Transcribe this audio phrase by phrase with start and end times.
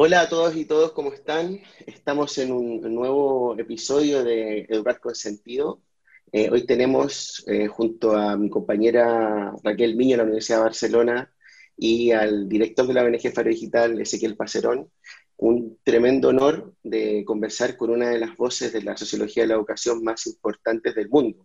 [0.00, 1.58] Hola a todos y todos, ¿cómo están?
[1.84, 5.82] Estamos en un nuevo episodio de Educar con Sentido.
[6.30, 11.32] Eh, hoy tenemos eh, junto a mi compañera Raquel Miño de la Universidad de Barcelona
[11.76, 14.88] y al director de la ONG Faro Digital, Ezequiel Pacerón,
[15.36, 19.54] un tremendo honor de conversar con una de las voces de la sociología de la
[19.54, 21.44] educación más importantes del mundo.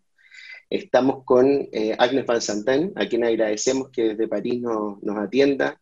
[0.69, 5.81] Estamos con eh, Agnes Van Santen, a quien agradecemos que desde París nos atienda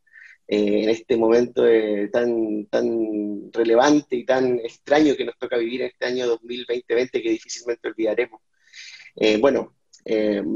[0.53, 5.79] eh, en este momento eh, tan, tan relevante y tan extraño que nos toca vivir
[5.79, 8.41] en este año 2020 que difícilmente olvidaremos.
[9.15, 9.77] Eh, bueno,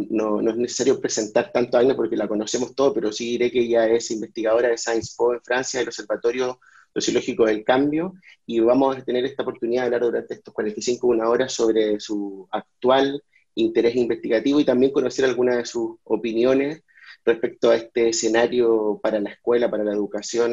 [0.10, 3.50] no, no, es necesario presentar tanto a Agnes porque la conocemos todo, pero sí diré
[3.50, 6.60] que ella es investigadora de Science Po en Francia, del Observatorio
[6.94, 11.30] Sociológico del Cambio, y vamos a tener esta oportunidad de hablar durante estos 45 una
[11.30, 16.84] hora sobre su actual interés investigativo y también conocer algunas de sus opiniones
[17.26, 20.52] respecto a este escenario para la escuela, para la educación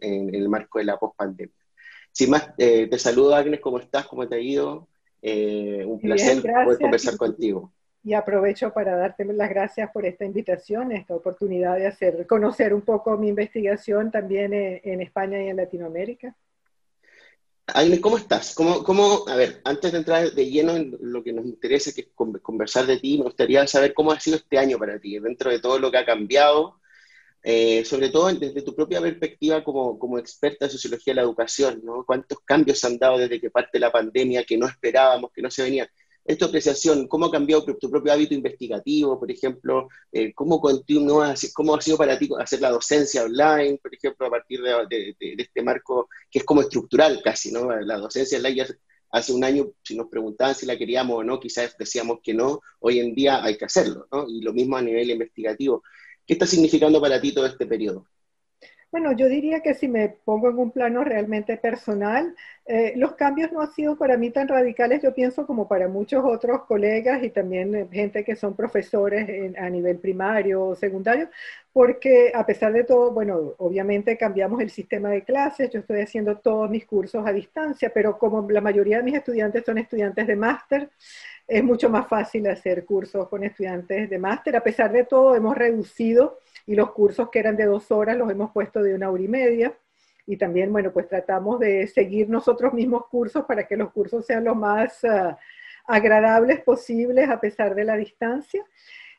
[0.00, 1.54] en el, marco de la pospandemia.
[2.12, 4.06] Sin más, eh, te saludo Agnes, ¿cómo estás?
[4.06, 4.88] ¿Cómo te ha ido?
[5.20, 7.72] Eh, un placer poder conversar contigo.
[8.04, 12.82] Y aprovecho para darte las gracias por esta invitación, esta oportunidad de hacer, conocer un
[12.82, 16.36] poco mi investigación también en España y en Latinoamérica.
[17.68, 18.54] Agnes, ¿cómo estás?
[18.54, 22.02] ¿Cómo, ¿Cómo, a ver, antes de entrar de lleno en lo que nos interesa, que
[22.02, 25.50] es conversar de ti, me gustaría saber cómo ha sido este año para ti, dentro
[25.50, 26.80] de todo lo que ha cambiado,
[27.42, 31.80] eh, sobre todo desde tu propia perspectiva como, como experta en sociología de la educación,
[31.84, 32.04] ¿no?
[32.04, 35.62] ¿Cuántos cambios han dado desde que parte la pandemia que no esperábamos, que no se
[36.26, 36.34] venía?
[36.34, 39.88] esta apreciación, ¿cómo ha cambiado tu propio hábito investigativo, por ejemplo?
[40.12, 44.60] Eh, ¿cómo, ¿Cómo ha sido para ti hacer la docencia online, por ejemplo, a partir
[44.62, 47.70] de, este marco que es como estructural casi, ¿no?
[47.80, 48.66] La docencia online
[49.10, 52.60] hace un año, si nos preguntaban si la queríamos o no, quizás decíamos que no,
[52.80, 54.26] hoy en día hay que hacerlo, ¿no?
[54.28, 55.82] Y lo mismo a nivel investigativo.
[56.26, 58.06] ¿Qué está significando para ti todo este periodo?
[58.90, 62.34] Bueno, yo diría que si me pongo en un plano realmente personal,
[62.64, 66.24] eh, los cambios no han sido para mí tan radicales, yo pienso, como para muchos
[66.24, 71.28] otros colegas y también eh, gente que son profesores a nivel primario o secundario,
[71.72, 76.38] porque a pesar de todo, bueno, obviamente cambiamos el sistema de clases, yo estoy haciendo
[76.38, 80.36] todos mis cursos a distancia, pero como la mayoría de mis estudiantes son estudiantes de
[80.36, 80.90] máster,
[81.46, 84.56] es mucho más fácil hacer cursos con estudiantes de máster.
[84.56, 88.30] A pesar de todo, hemos reducido y los cursos que eran de dos horas los
[88.30, 89.74] hemos puesto de una hora y media.
[90.26, 94.44] Y también, bueno, pues tratamos de seguir nosotros mismos cursos para que los cursos sean
[94.44, 95.38] lo más ah,
[95.86, 98.64] agradables posibles a pesar de la distancia.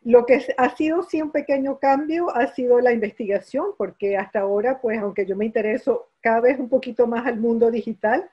[0.04, 4.80] Lo que ha sido sí un pequeño cambio ha sido la investigación, porque hasta ahora,
[4.82, 8.30] pues aunque yo me intereso cada vez un poquito más al mundo digital,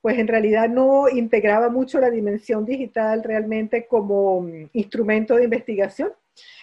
[0.00, 6.12] pues en realidad no integraba mucho la dimensión digital realmente como mm, instrumento de investigación.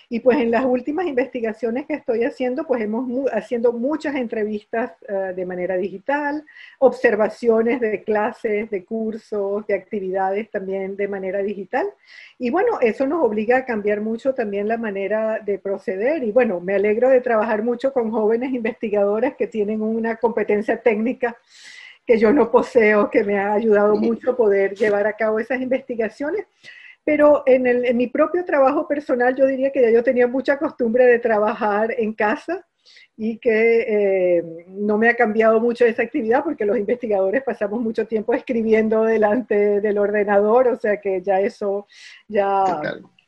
[0.10, 5.34] Y pues en las últimas investigaciones que estoy haciendo, pues hemos haciendo muchas entrevistas eh,
[5.36, 6.46] de manera digital,
[6.80, 11.88] observaciones de clases, de cursos, de actividades también de manera digital.
[12.38, 16.24] Y bueno, eso nos obliga a cambiar mucho también la manera de proceder.
[16.24, 21.36] Y bueno, me alegro de trabajar mucho con jóvenes investigadores que tienen una competencia técnica
[22.06, 25.60] que yo no poseo, que me ha ayudado mucho a poder llevar a cabo esas
[25.60, 26.46] investigaciones.
[27.06, 30.58] Pero en, el, en, mi propio trabajo personal yo diría que ya yo tenía mucha
[30.58, 32.66] costumbre de trabajar en casa
[33.18, 33.86] y que
[34.38, 39.04] eh, no me ha cambiado mucho esa actividad porque los investigadores pasamos mucho tiempo escribiendo
[39.04, 41.88] delante del ordenador, o sea que ya eso
[42.28, 42.82] ya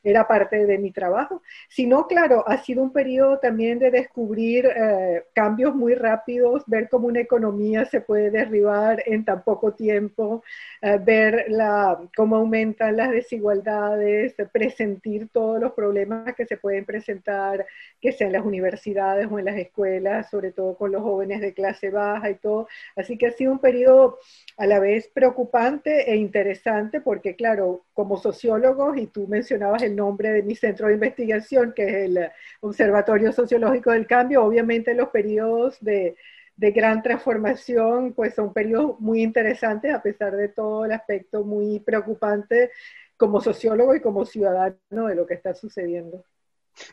[0.10, 5.26] era parte de mi trabajo, sino, claro, ha sido un periodo también de descubrir eh,
[5.34, 10.44] cambios muy rápidos, ver cómo una economía se puede derribar en tan poco tiempo,
[10.82, 17.66] eh, ver la, cómo aumentan las desigualdades, presentir todos los problemas que se pueden presentar,
[18.00, 21.90] que sean las universidades o en las escuelas, sobre todo con los jóvenes de clase
[21.90, 22.68] baja y todo.
[22.96, 24.20] Así que ha sido un periodo
[24.58, 30.30] a la vez preocupante e interesante porque, claro, como sociólogos, y tú mencionabas el nombre
[30.30, 35.78] de mi centro de investigación, que es el Observatorio Sociológico del Cambio, obviamente los periodos
[35.82, 36.16] de,
[36.56, 41.80] de gran transformación, pues son periodos muy interesantes, a pesar de todo el aspecto muy
[41.80, 42.70] preocupante
[43.18, 46.24] como sociólogo y como ciudadano de lo que está sucediendo.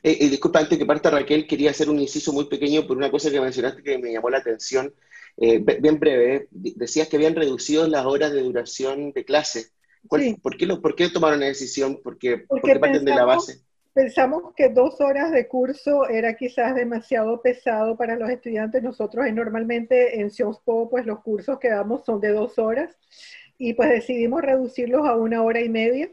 [0.03, 3.11] Eh, eh, disculpa, antes que parta Raquel, quería hacer un inciso muy pequeño por una
[3.11, 4.95] cosa que mencionaste que me llamó la atención.
[5.37, 9.75] Eh, bien breve, decías que habían reducido las horas de duración de clase.
[10.09, 12.01] ¿Por, qué lo, ¿Por qué tomaron la decisión?
[12.03, 13.61] Porque, porque parten de la base.
[13.93, 18.83] Pensamos que dos horas de curso era quizás demasiado pesado para los estudiantes.
[18.83, 22.97] Nosotros normalmente en Ciospo, pues los cursos que damos son de dos horas
[23.57, 26.11] y pues decidimos reducirlos a una hora y media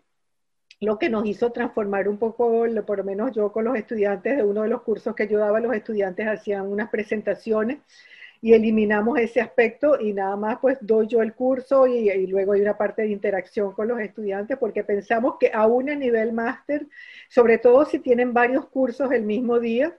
[0.81, 4.43] lo que nos hizo transformar un poco, por lo menos yo con los estudiantes de
[4.43, 7.77] uno de los cursos que yo daba, los estudiantes hacían unas presentaciones
[8.41, 12.61] y eliminamos ese aspecto y nada más pues doy yo el curso y, luego hay
[12.61, 16.87] una parte de interacción con los estudiantes porque pensamos que aún a nivel máster,
[17.29, 19.95] sobre todo si tienen varios cursos el mismo día,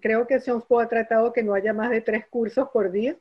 [0.00, 3.16] creo que Sionspot ha tratado que no haya más de tres cursos por día,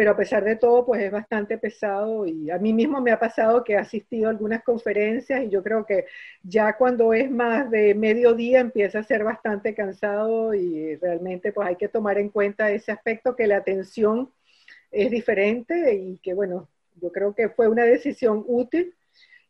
[0.00, 3.18] pero a pesar de todo, pues es bastante pesado y a mí mismo me ha
[3.18, 6.06] pasado que he asistido a algunas conferencias y yo creo que
[6.42, 11.76] ya cuando es más de mediodía empieza a ser bastante cansado y realmente pues hay
[11.76, 14.30] que tomar en cuenta ese aspecto que la atención
[14.90, 18.94] es diferente y que bueno, yo creo que fue una decisión útil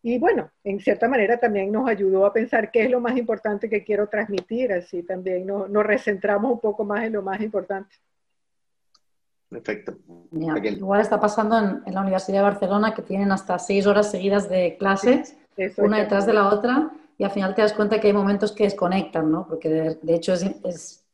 [0.02, 3.70] y bueno, en cierta manera también nos ayudó a pensar qué es lo más importante
[3.70, 7.94] que quiero transmitir, así también nos, nos recentramos un poco más en lo más importante.
[9.50, 9.96] Perfecto.
[10.32, 14.76] igual está pasando en, la Universidad de Barcelona que tienen hasta seis horas seguidas de
[14.78, 15.36] clases,
[15.76, 18.64] una detrás de la otra, y al final te das cuenta que hay momentos que
[18.64, 19.46] desconectan, ¿no?
[19.48, 21.04] Porque de, hecho es, es,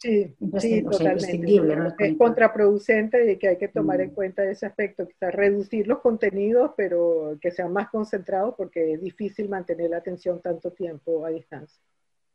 [0.00, 1.74] imprescindible.
[1.74, 1.94] ¿no?
[1.98, 4.14] Es contraproducente y que hay que tomar en mm.
[4.14, 9.48] cuenta ese aspecto, quizás reducir los contenidos, pero que sean más concentrados porque es difícil
[9.48, 11.80] mantener la atención tanto tiempo a distancia.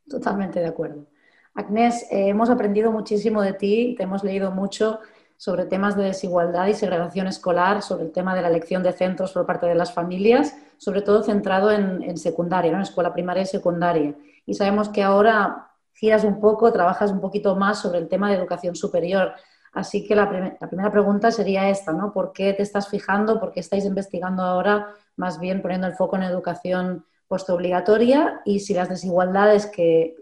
[0.08, 1.06] Totalmente de acuerdo.
[1.54, 4.98] Agnés, eh, hemos aprendido muchísimo de ti, te hemos leído mucho
[5.42, 9.32] sobre temas de desigualdad y segregación escolar, sobre el tema de la elección de centros
[9.32, 14.14] por parte de las familias, sobre todo centrado en, secundaria, en escuela primaria y secundaria.
[14.46, 18.36] Y sabemos que ahora giras un poco, trabajas un poquito más sobre el tema de
[18.36, 19.32] educación superior.
[19.72, 22.12] Así que la, primera pregunta sería esta, ¿no?
[22.12, 26.14] ¿Por qué te estás fijando, por qué estáis investigando ahora, más bien poniendo el foco
[26.14, 30.14] en educación postobligatoria y si las desigualdades que,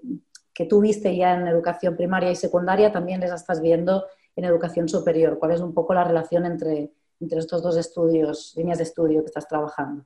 [0.55, 4.07] que tú viste ya en educación primaria y secundaria también les estás viendo
[4.41, 5.39] en educación superior?
[5.39, 6.91] ¿Cuál es un poco la relación entre,
[7.21, 10.05] entre estos dos estudios, líneas de estudio que estás trabajando?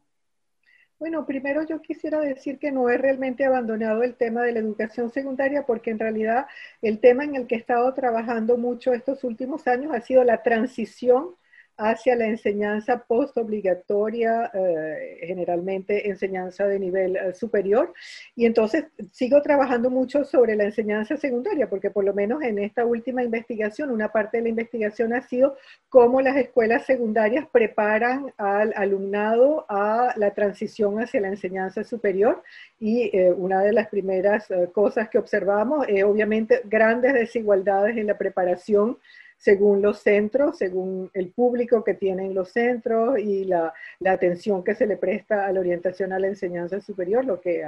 [0.99, 5.11] Bueno, primero yo quisiera decir que no he realmente abandonado el tema de la educación
[5.11, 6.47] secundaria porque en realidad
[6.83, 10.43] el tema en el que he estado trabajando mucho estos últimos años ha sido la
[10.43, 11.35] transición
[11.77, 17.93] hacia la enseñanza postobligatoria, eh, generalmente enseñanza de nivel eh, superior.
[18.37, 22.85] Y entonces sigo trabajando mucho sobre la enseñanza secundaria, porque por lo menos en esta
[22.85, 25.57] última investigación, una parte de la investigación ha sido
[25.89, 32.43] cómo las escuelas secundarias preparan al alumnado a la transición hacia la enseñanza superior.
[32.79, 38.19] Y eh, una de las primeras cosas que observamos es obviamente grandes desigualdades en la
[38.19, 38.99] preparación
[39.37, 43.73] según los centros, según el público que tienen los centros y la,
[44.07, 47.65] atención que se le presta a la orientación a la enseñanza superior, lo que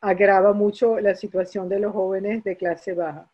[0.00, 3.28] agrava mucho la situación de los jóvenes de clase baja.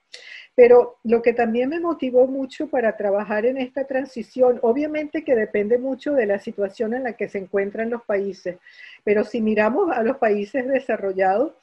[0.56, 5.78] Pero lo que también me motivó mucho para trabajar en esta transición, obviamente que depende
[5.78, 8.58] mucho de la situación en la que se encuentran los países,
[9.02, 11.54] pero si miramos a los países desarrollados,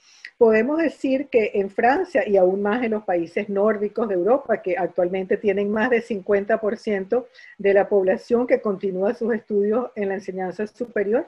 [0.42, 4.76] podemos decir que en Francia y aún más en los países nórdicos de Europa, que
[4.76, 7.28] actualmente tienen más del 50%
[7.60, 11.28] de la población que continúa sus estudios en la enseñanza superior,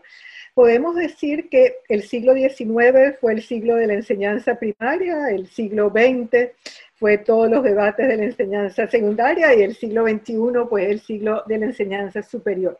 [0.55, 5.91] podemos decir que el siglo XIX fue el siglo de la enseñanza primaria, el siglo
[5.91, 6.49] XX
[6.95, 11.43] fue todos los debates de la enseñanza secundaria y el siglo XXI pues el siglo
[11.45, 12.79] de la enseñanza superior.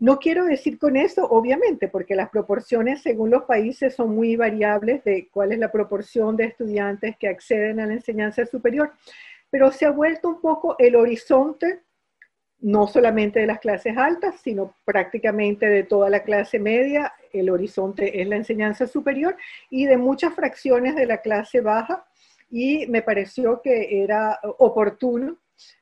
[0.00, 5.04] No quiero decir con eso, obviamente, porque las proporciones según los países son muy variables
[5.04, 8.92] de cuál es la proporción de estudiantes que acceden a la enseñanza superior,
[9.50, 11.80] pero se ha vuelto un poco el horizonte,
[12.60, 18.22] no solamente de las clases altas, sino prácticamente de toda la clase media, el horizonte
[18.22, 19.36] es la enseñanza superior
[19.68, 22.06] y de muchas fracciones de la clase baja,
[22.50, 25.36] y me pareció que era oportuno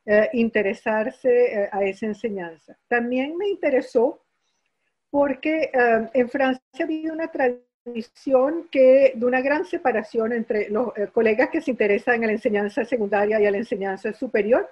[0.04, 2.76] eh, interesarse eh, a esa enseñanza.
[2.88, 4.24] También me interesó
[5.10, 11.48] porque eh, en Francia había una tradición que, de una gran separación entre los colegas
[11.50, 14.68] que se interesan en la enseñanza secundaria y a la enseñanza superior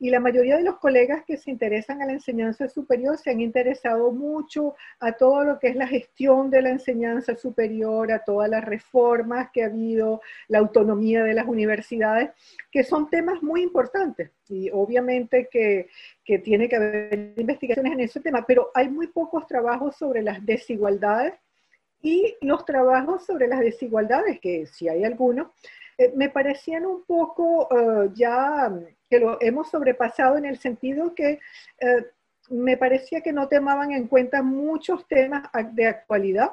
[0.00, 3.40] y la mayoría de los colegas que se interesan a la enseñanza superior se han
[3.40, 8.48] interesado mucho a todo lo que es la gestión de la enseñanza superior, a todas
[8.48, 12.30] las reformas que ha habido, la autonomía de las universidades,
[12.70, 14.30] que son temas muy importantes.
[14.48, 15.88] Y obviamente que,
[16.24, 20.44] que tiene que haber investigaciones en ese tema, pero hay muy pocos trabajos sobre las
[20.46, 21.34] desigualdades
[22.00, 25.48] y los trabajos sobre las desigualdades, que si hay algunos,
[25.98, 28.72] eh, me parecían un poco eh, ya
[29.08, 31.38] que lo hemos sobrepasado en el sentido que
[31.80, 32.06] eh,
[32.50, 36.52] me parecía que no tomaban en cuenta muchos temas de actualidad.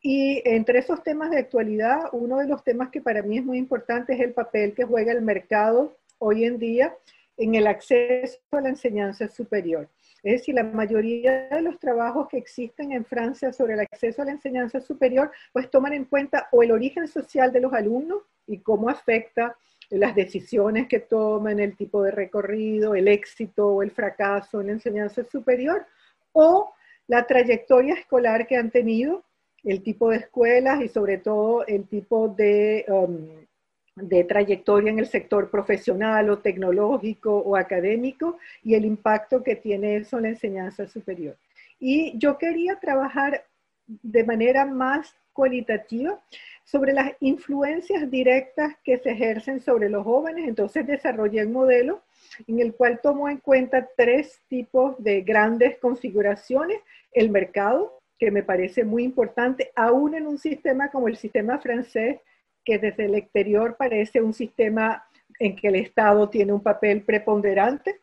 [0.00, 3.58] Y entre esos temas de actualidad, uno de los temas que para mí es muy
[3.58, 6.96] importante es el papel que juega el mercado hoy en día
[7.36, 9.88] en el acceso a la enseñanza superior.
[10.22, 14.24] Es decir, la mayoría de los trabajos que existen en Francia sobre el acceso a
[14.24, 18.58] la enseñanza superior, pues toman en cuenta o el origen social de los alumnos y
[18.58, 19.56] cómo afecta
[19.98, 24.72] las decisiones que toman, el tipo de recorrido, el éxito o el fracaso en la
[24.74, 25.86] enseñanza superior,
[26.32, 26.72] o
[27.08, 29.22] la trayectoria escolar que han tenido,
[29.64, 33.46] el tipo de escuelas y sobre todo el tipo de, um,
[33.94, 39.96] de trayectoria en el sector profesional o tecnológico o académico y el impacto que tiene
[39.96, 41.36] eso en la enseñanza superior.
[41.78, 43.44] Y yo quería trabajar
[43.86, 46.20] de manera más cualitativa
[46.64, 50.48] sobre las influencias directas que se ejercen sobre los jóvenes.
[50.48, 52.02] Entonces desarrollé un modelo
[52.46, 56.80] en el cual tomo en cuenta tres tipos de grandes configuraciones.
[57.12, 62.20] El mercado, que me parece muy importante, aún en un sistema como el sistema francés,
[62.64, 65.04] que desde el exterior parece un sistema
[65.38, 68.00] en que el Estado tiene un papel preponderante,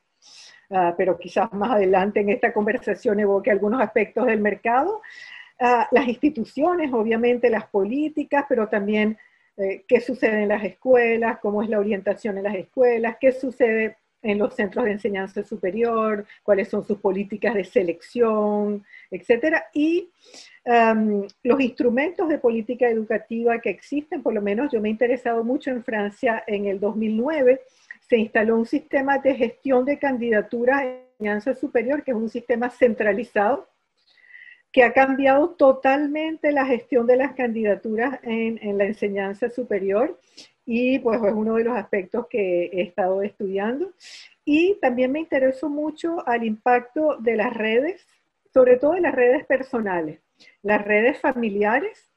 [0.69, 5.01] uh, pero quizás más adelante en esta conversación evoque algunos aspectos del mercado.
[5.61, 9.17] Uh, las instituciones, obviamente las políticas, pero también
[9.59, 13.97] eh, qué sucede en las escuelas, cómo es la orientación en las escuelas, qué sucede
[14.21, 20.09] en los centros de enseñanza superior, cuáles son sus políticas de selección, etcétera, y
[20.65, 25.43] um, los instrumentos de política educativa que existen, por lo menos yo me he interesado
[25.43, 27.59] mucho en Francia en el 2009,
[28.07, 32.69] se instaló un sistema de gestión de candidaturas en enseñanza superior, que es un sistema
[32.69, 33.67] centralizado,
[34.71, 40.19] que ha cambiado totalmente la gestión de las candidaturas en, la enseñanza superior
[40.65, 43.91] y pues es uno de los aspectos que he estado estudiando.
[44.45, 48.05] Y también me interesó mucho al impacto de las redes,
[48.53, 50.19] sobre todo de las redes personales,
[50.61, 52.09] las redes familiares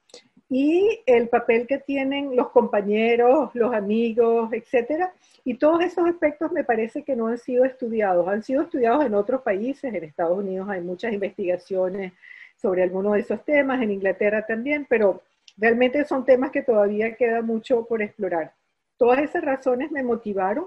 [0.50, 5.14] y el papel que tienen los compañeros, los amigos, etcétera.
[5.44, 8.28] Y todos esos aspectos me parece que no han sido estudiados.
[8.28, 12.12] Han sido estudiados en otros países, en Estados Unidos hay muchas investigaciones
[12.62, 15.22] sobre algunos de esos temas, en Inglaterra también, pero
[15.56, 18.52] Realmente son temas que todavía queda mucho por explorar.
[18.96, 20.66] Todas esas razones me motivaron.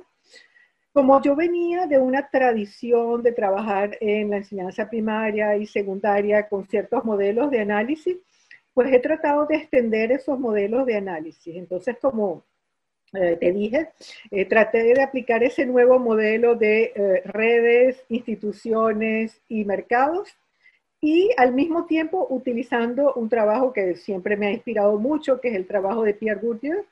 [0.94, 6.66] Como yo venía de una tradición de trabajar en la enseñanza primaria y secundaria con
[6.68, 8.18] ciertos modelos de análisis,
[8.74, 11.56] pues he tratado de extender esos modelos de análisis.
[11.56, 12.44] Entonces, como
[13.14, 13.90] eh, te dije,
[14.32, 20.38] eh, traté de aplicar ese nuevo modelo de eh, redes, instituciones y mercados
[21.06, 25.56] y al mismo tiempo utilizando un trabajo que siempre me ha inspirado mucho, que es
[25.56, 26.84] el trabajo de Pierre Bourdieu,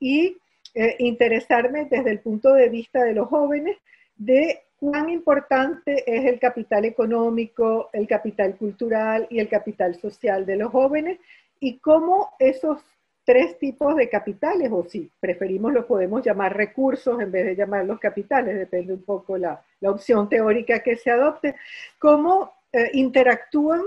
[0.00, 0.38] y
[0.74, 3.76] eh, interesarme desde el punto de vista de los jóvenes
[4.16, 10.56] de cuán importante es el capital económico, el capital cultural y el capital social de
[10.56, 11.20] los jóvenes
[11.60, 12.82] y cómo esos
[13.24, 18.00] tres tipos de capitales, o si preferimos los podemos llamar recursos en vez de llamarlos
[18.00, 21.54] capitales, depende un poco la, la opción teórica que se adopte,
[22.00, 23.82] cómo eh, interactúan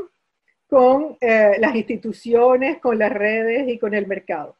[0.68, 4.56] con eh, las instituciones, con las redes y con el mercado.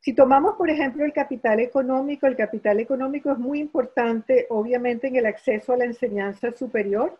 [0.00, 5.16] Si tomamos, por ejemplo, el capital económico, el capital económico es muy importante, obviamente, en
[5.16, 7.18] el acceso a la enseñanza superior,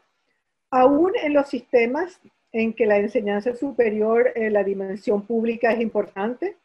[0.70, 2.20] aún en los sistemas
[2.52, 6.56] en que la enseñanza superior, eh, la dimensión pública es importante,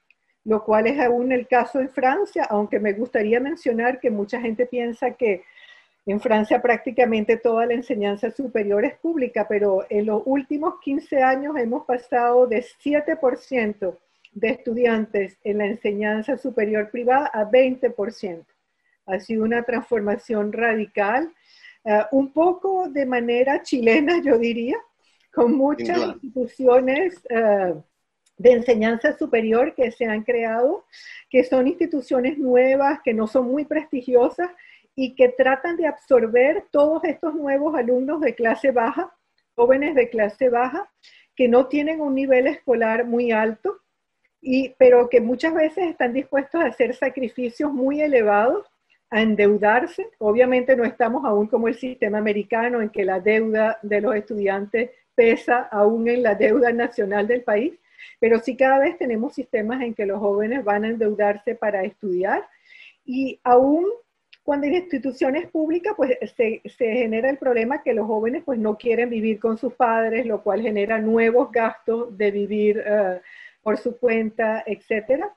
[0.44, 4.66] lo cual es aún el caso en Francia, aunque me gustaría mencionar que mucha gente
[4.66, 5.44] piensa que
[6.06, 11.56] en Francia prácticamente toda la enseñanza superior es pública, pero en los últimos 15 años
[11.58, 13.98] hemos pasado de 7%
[14.34, 18.46] de estudiantes en la enseñanza superior privada a 20%.
[19.06, 21.32] Ha sido una transformación radical,
[21.84, 24.78] eh, un poco de manera chilena, yo diría,
[25.34, 27.82] con muchas instituciones uh,
[28.38, 30.86] de enseñanza superior que se han creado,
[31.30, 34.50] que son instituciones nuevas, que no son muy prestigiosas,
[34.96, 39.14] y que tratan de absorber todos estos nuevos alumnos de clase baja,
[39.56, 40.90] jóvenes de clase baja,
[41.36, 43.78] que no tienen un nivel escolar muy alto,
[44.42, 48.68] y, pero que muchas veces están dispuestos a hacer sacrificios muy elevados,
[49.12, 50.10] a endeudarse.
[50.18, 54.92] Obviamente no estamos aún como el sistema americano en que la deuda de los estudiantes
[55.14, 57.74] pesa aún en la deuda nacional del país,
[58.20, 62.48] pero sí cada vez tenemos sistemas en que los jóvenes van a endeudarse para estudiar
[63.06, 63.86] y aún
[64.52, 69.10] cuando hay instituciones públicas, pues se, genera el problema que los jóvenes pues no quieren
[69.10, 73.22] vivir con sus padres, lo cual genera nuevos gastos de vivir eh,
[73.64, 75.34] por su cuenta, etcétera.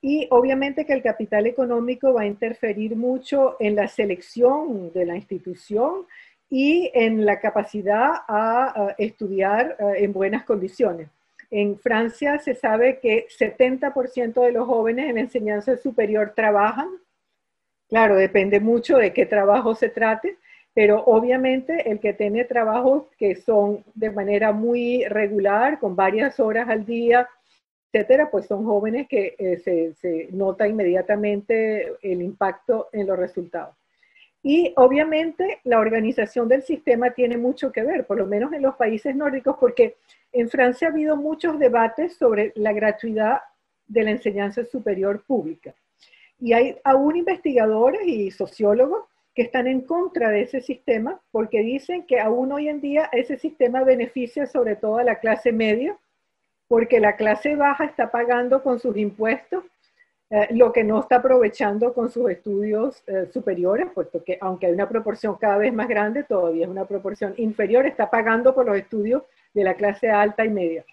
[0.00, 5.16] Y obviamente que el capital económico va a interferir mucho en la selección de la
[5.16, 6.06] institución
[6.48, 11.10] y en la capacidad a, estudiar eh, en buenas condiciones.
[11.50, 16.88] En Francia se sabe que 70% de los jóvenes en enseñanza superior trabajan
[17.88, 20.36] Claro, depende mucho de qué trabajo se trate,
[20.74, 26.68] pero obviamente el que tiene trabajos que son de manera muy regular, con varias horas
[26.68, 27.28] al día,
[27.92, 33.76] etcétera, pues son jóvenes que eh, se, se nota inmediatamente el impacto en los resultados.
[34.42, 38.74] Y obviamente la organización del sistema tiene mucho que ver, por lo menos en los
[38.74, 39.96] países nórdicos, porque
[40.32, 43.40] en Francia ha habido muchos debates sobre la gratuidad
[43.86, 45.74] de la enseñanza superior pública.
[46.38, 52.06] Y hay aún investigadores y sociólogos que están en contra de ese sistema porque dicen
[52.06, 55.96] que aún hoy en día ese sistema beneficia sobre todo a la clase media,
[56.68, 59.64] porque la clase baja está pagando con sus impuestos
[60.30, 64.72] eh, lo que no está aprovechando con sus estudios eh, superiores, puesto que aunque hay
[64.72, 68.76] una proporción cada vez más grande, todavía es una proporción inferior, está pagando por los
[68.76, 69.22] estudios
[69.52, 70.84] de la clase alta y media.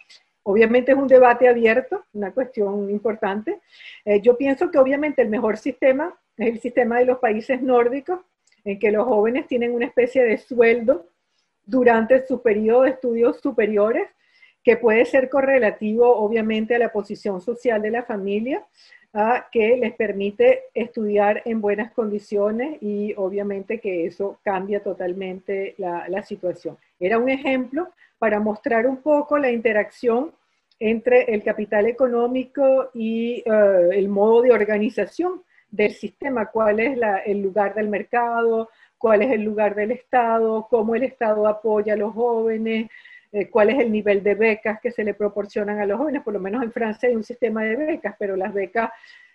[0.43, 3.62] Obviamente es un debate abierto, una cuestión importante.
[4.05, 8.19] Eh, yo pienso que obviamente el mejor sistema es el sistema de los países nórdicos,
[8.63, 11.07] en que los jóvenes tienen una especie de sueldo
[11.65, 14.07] durante su periodo de estudios superiores,
[14.63, 18.65] que puede ser correlativo obviamente a la posición social de la familia,
[19.51, 26.77] que les permite estudiar en buenas condiciones y obviamente que eso cambia totalmente la, situación.
[27.00, 27.89] Era un ejemplo
[28.20, 30.32] para mostrar un poco la interacción
[30.80, 37.41] entre el capital económico y eh, el modo de organización del sistema, cuál es el
[37.41, 42.13] lugar del mercado, cuál es el lugar del Estado, cómo el Estado apoya a los
[42.13, 42.89] jóvenes,
[43.31, 46.23] eh, cuál es el nivel de becas que se le proporcionan a los jóvenes.
[46.23, 48.91] Por lo menos en Francia hay un sistema de becas, pero las becas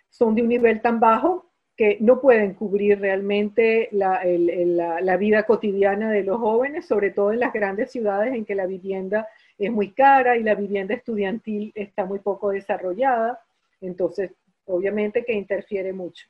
[0.09, 6.11] son de un nivel tan bajo que no pueden cubrir realmente la, la, vida cotidiana
[6.11, 9.27] de los jóvenes, sobre todo en las grandes ciudades en que la vivienda
[9.59, 13.39] es muy cara y la vivienda estudiantil está muy poco desarrollada.
[13.79, 14.31] Entonces,
[14.65, 16.27] obviamente que interfiere mucho.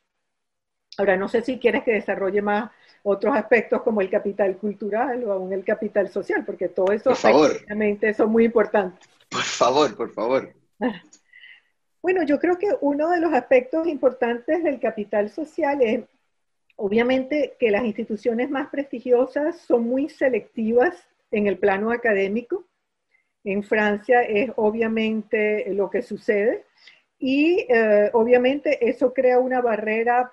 [0.98, 2.72] Ahora, no sé si quieres que desarrolle más
[3.04, 8.14] otros aspectos como el capital cultural o aún el capital social, porque todo eso obviamente
[8.14, 9.08] son muy importantes.
[9.30, 10.54] Por favor, por favor.
[12.00, 16.06] Bueno, yo creo que uno de los aspectos importantes del capital social es,
[16.78, 20.96] obviamente, que las instituciones más prestigiosas son muy selectivas
[21.32, 22.66] en el plano académico.
[23.44, 26.64] En Francia es obviamente lo que sucede
[27.20, 30.32] y eh, obviamente eso crea una barrera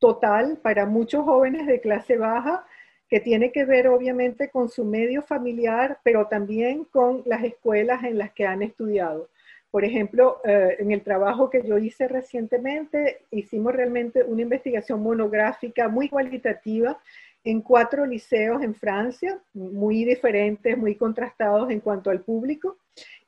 [0.00, 2.66] total para muchos jóvenes de clase baja
[3.08, 8.18] que tiene que ver obviamente con su medio familiar, pero también con las escuelas en
[8.18, 9.28] las que han estudiado.
[9.70, 15.88] Por ejemplo, eh, en el trabajo que yo hice recientemente, hicimos realmente una investigación monográfica
[15.88, 16.98] muy cualitativa
[17.44, 22.78] en cuatro liceos en Francia, muy diferentes, muy contrastados en cuanto al público.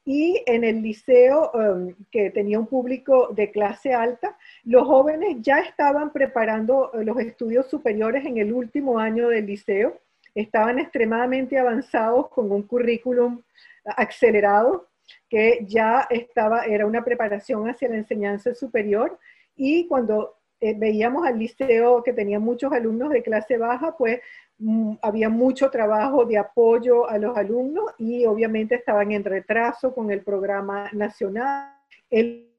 [0.05, 5.61] Y en el liceo um, que tenía un público de clase alta, los jóvenes ya
[5.61, 10.01] estaban preparando eh, los estudios superiores en el último año del liceo,
[10.35, 13.43] estaban extremadamente avanzados con un currículum
[13.85, 14.89] acelerado
[15.29, 19.19] que ya estaba, era una preparación hacia la enseñanza superior.
[19.57, 24.21] Y cuando eh, veíamos al liceo que tenía muchos alumnos de clase baja, pues
[24.59, 30.13] mm, había mucho trabajo de apoyo a los alumnos y obviamente estaban en retraso con
[30.13, 31.75] el programa nacional.
[32.09, 32.55] El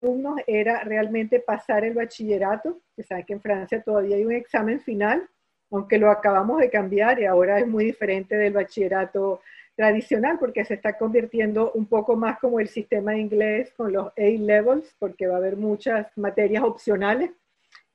[0.00, 4.80] alumnos era realmente pasar el bachillerato, que saben que en Francia todavía hay un examen
[4.80, 5.28] final,
[5.72, 9.40] aunque lo acabamos de cambiar y ahora es muy diferente del bachillerato
[9.76, 14.96] tradicional porque se está convirtiendo un poco más como el sistema inglés con los A-levels,
[14.98, 17.30] porque va a haber muchas materias opcionales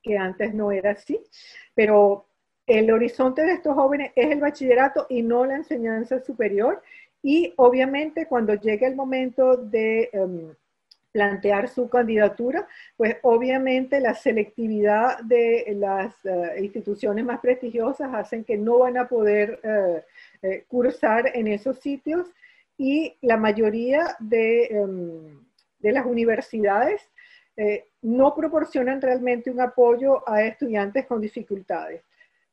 [0.02, 1.20] que antes no era así.
[1.74, 2.26] Pero
[2.66, 6.82] el horizonte de estos jóvenes es el bachillerato y no la enseñanza superior.
[7.22, 10.54] Y obviamente cuando llegue el momento de em,
[11.12, 18.56] plantear su candidatura, pues obviamente la selectividad de las eh, instituciones más prestigiosas hacen que
[18.56, 20.02] no van a poder eh,
[20.42, 22.32] eh, cursar en esos sitios
[22.78, 25.44] y la mayoría de, em,
[25.78, 27.08] de las universidades
[28.00, 32.02] no proporcionan realmente un apoyo a estudiantes con dificultades.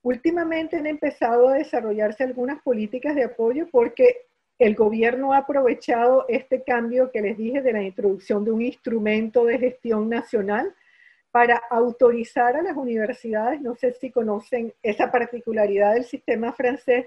[0.01, 4.28] Últimamente han empezado a desarrollarse algunas políticas de apoyo porque
[4.59, 9.45] el gobierno ha aprovechado este cambio que les dije de la introducción de un instrumento
[9.45, 10.75] de gestión nacional
[11.31, 17.05] para autorizar a las universidades, no sé si conocen esa particularidad del sistema francés,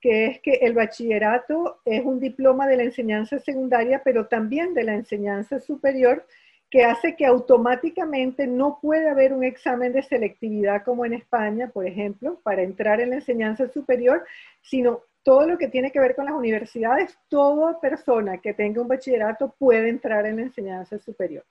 [0.00, 4.84] que es que el bachillerato es un diploma de la enseñanza secundaria, pero también de
[4.84, 6.24] la enseñanza superior,
[6.70, 11.86] que hace que automáticamente no puede haber un examen de selectividad como en España, por
[11.86, 14.24] ejemplo, para entrar en la enseñanza superior,
[14.62, 18.88] sino todo lo que tiene que ver con las universidades, toda persona que tenga un
[18.88, 21.44] bachillerato puede entrar en la enseñanza superior.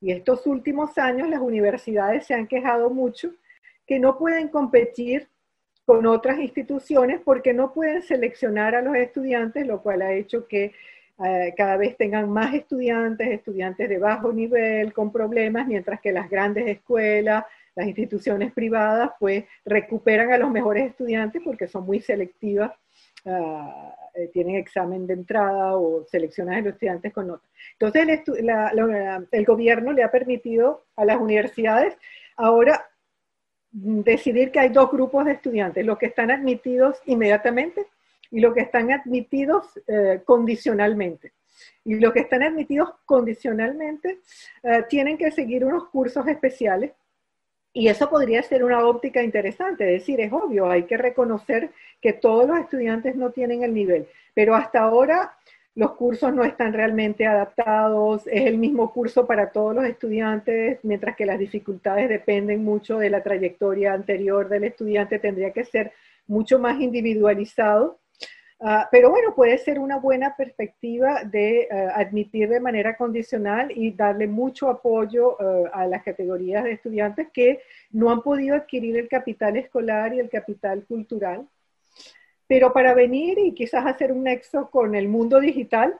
[0.00, 3.32] Y estos últimos años las universidades se han quejado mucho
[3.86, 5.28] que no pueden competir
[5.84, 10.72] con otras instituciones porque no pueden seleccionar a los estudiantes, lo cual ha hecho que
[11.24, 16.30] eh, cada vez tengan más estudiantes, estudiantes de bajo nivel con problemas, mientras que las
[16.30, 22.72] grandes escuelas, las instituciones privadas, pues recuperan a los mejores estudiantes porque son muy selectivas,
[23.28, 27.48] eh, tienen examen de entrada o seleccionan a los estudiantes con notas.
[27.78, 28.22] Entonces
[29.30, 31.96] el gobierno le ha permitido a las universidades
[32.36, 32.88] ahora
[33.70, 37.86] decidir que hay dos grupos de estudiantes, los que están admitidos inmediatamente
[38.30, 41.32] y los que están admitidos eh, condicionalmente.
[41.84, 44.20] Y los que están admitidos condicionalmente
[44.62, 46.92] eh, tienen que seguir unos cursos especiales
[47.72, 52.12] y eso podría ser una óptica interesante, es decir, es obvio, hay que reconocer que
[52.12, 55.34] todos los estudiantes no tienen el nivel, pero hasta ahora
[55.78, 61.14] los cursos no están realmente adaptados, es el mismo curso para todos los estudiantes, mientras
[61.14, 65.92] que las dificultades dependen mucho de la trayectoria anterior del estudiante, tendría que ser
[66.26, 68.00] mucho más individualizado.
[68.60, 73.92] Ah, pero bueno, puede ser una buena perspectiva de eh, admitir de manera condicional y
[73.92, 77.60] darle mucho apoyo eh, a las categorías de estudiantes que
[77.92, 81.46] no han podido adquirir el capital escolar y el capital cultural.
[82.48, 85.94] Pero para venir y quizás hacer un nexo con el mundo digital,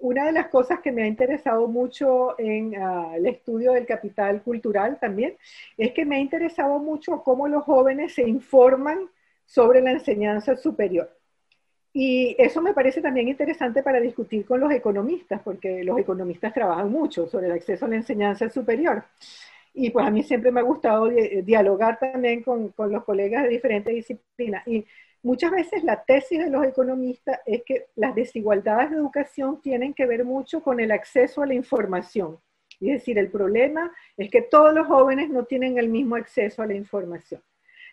[0.00, 4.42] una de las cosas que me ha interesado mucho en ah, el estudio del capital
[4.42, 5.36] cultural también
[5.76, 9.08] es que me ha interesado mucho cómo los jóvenes se informan
[9.46, 11.19] sobre la enseñanza superior.
[11.92, 16.90] Y eso me parece también interesante para discutir con los economistas, porque los economistas trabajan
[16.90, 19.04] mucho sobre el acceso a la enseñanza superior.
[19.74, 23.50] Y pues a mí siempre me ha gustado dialogar también con, con los colegas de
[23.50, 24.66] diferentes disciplinas.
[24.68, 24.86] Y
[25.22, 30.06] muchas veces la tesis de los economistas es que las desigualdades de educación tienen que
[30.06, 32.38] ver mucho con el acceso a la información.
[32.80, 36.66] Es decir, el problema es que todos los jóvenes no tienen el mismo acceso a
[36.66, 37.42] la información.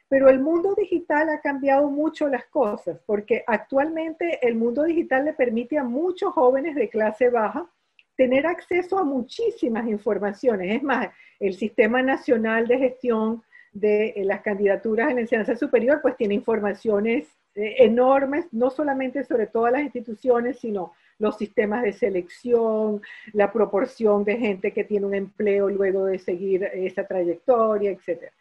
[0.10, 5.34] Pero el mundo digital ha cambiado mucho las cosas, porque actualmente el mundo digital le
[5.34, 7.70] permite a muchos jóvenes de clase baja
[8.15, 10.76] tener acceso a muchísimas informaciones.
[10.76, 16.17] Es más, el Sistema Nacional de Gestión de las Candidaturas en la Enseñanza Superior, pues
[16.17, 23.02] tiene informaciones eh, enormes, no solamente sobre todas las instituciones, sino los sistemas de selección,
[23.34, 28.32] la proporción de gente que tiene un empleo luego de seguir esa trayectoria, etc.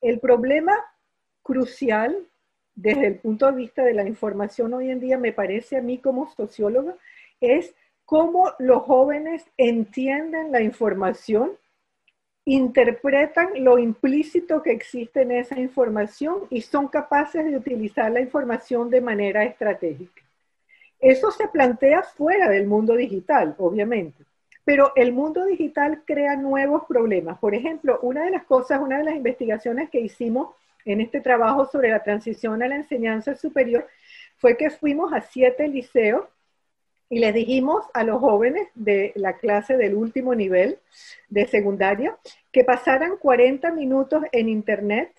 [0.00, 0.74] El problema
[1.46, 2.26] crucial
[2.74, 5.98] desde el punto de vista de la información hoy en día, me parece a mí
[5.98, 6.94] como socióloga,
[7.40, 11.52] es cómo los jóvenes entienden la información,
[12.44, 18.90] interpretan lo implícito que existe en esa información y son capaces de utilizar la información
[18.90, 20.22] de manera estratégica.
[21.00, 24.24] Eso se plantea fuera del mundo digital, obviamente,
[24.64, 27.38] pero el mundo digital crea nuevos problemas.
[27.38, 30.54] Por ejemplo, una de las cosas, una de las investigaciones que hicimos
[30.86, 33.86] en este trabajo sobre la transición a la enseñanza superior
[34.36, 36.24] fue que fuimos a siete liceos
[37.08, 40.78] y les dijimos a los jóvenes de la clase del último nivel
[41.28, 42.16] de secundaria
[42.52, 45.12] que pasaran 40 minutos en Internet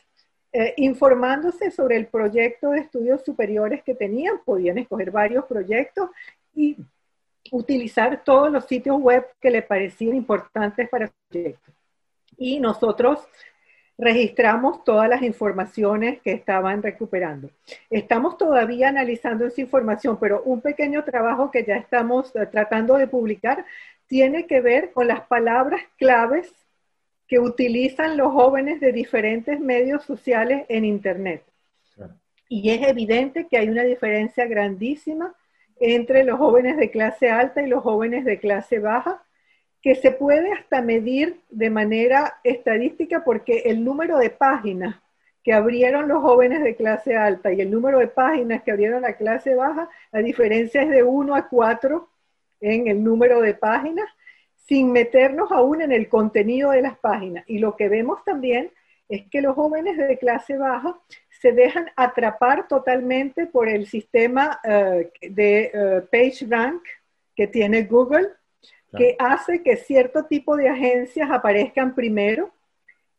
[0.54, 4.40] eh, informándose sobre el proyecto de estudios superiores que tenían.
[4.44, 6.10] Podían escoger varios proyectos
[6.54, 6.78] y
[7.52, 11.72] utilizar todos los sitios web que les parecían importantes para el proyecto.
[12.38, 13.28] Y nosotros
[13.98, 17.50] registramos todas las informaciones que estaban recuperando.
[17.90, 23.08] Estamos todavía analizando esa información, pero un pequeño trabajo que ya estamos eh, tratando de
[23.08, 23.66] publicar
[24.08, 26.52] tiene que ver con las palabras claves
[27.28, 31.44] que utilizan los jóvenes de diferentes medios sociales en Internet.
[32.48, 35.36] Y es evidente que hay una diferencia grandísima
[35.80, 39.22] entre los jóvenes de clase alta y los jóvenes de clase baja
[39.88, 44.98] que se puede hasta medir de manera estadística porque el número de páginas
[45.42, 49.14] que abrieron los jóvenes de clase alta y el número de páginas que abrieron la
[49.14, 52.10] clase baja, la diferencia es de 1 a 4
[52.60, 54.10] en el número de páginas,
[54.66, 57.46] sin meternos aún en el contenido de las páginas.
[57.48, 58.72] Y lo que vemos también
[59.08, 65.14] es que los jóvenes de clase baja se dejan atrapar totalmente por el sistema eh,
[65.22, 66.84] de uh, PageRank
[67.38, 68.28] que tiene Google
[68.98, 72.52] que hace que cierto tipo de agencias aparezcan primero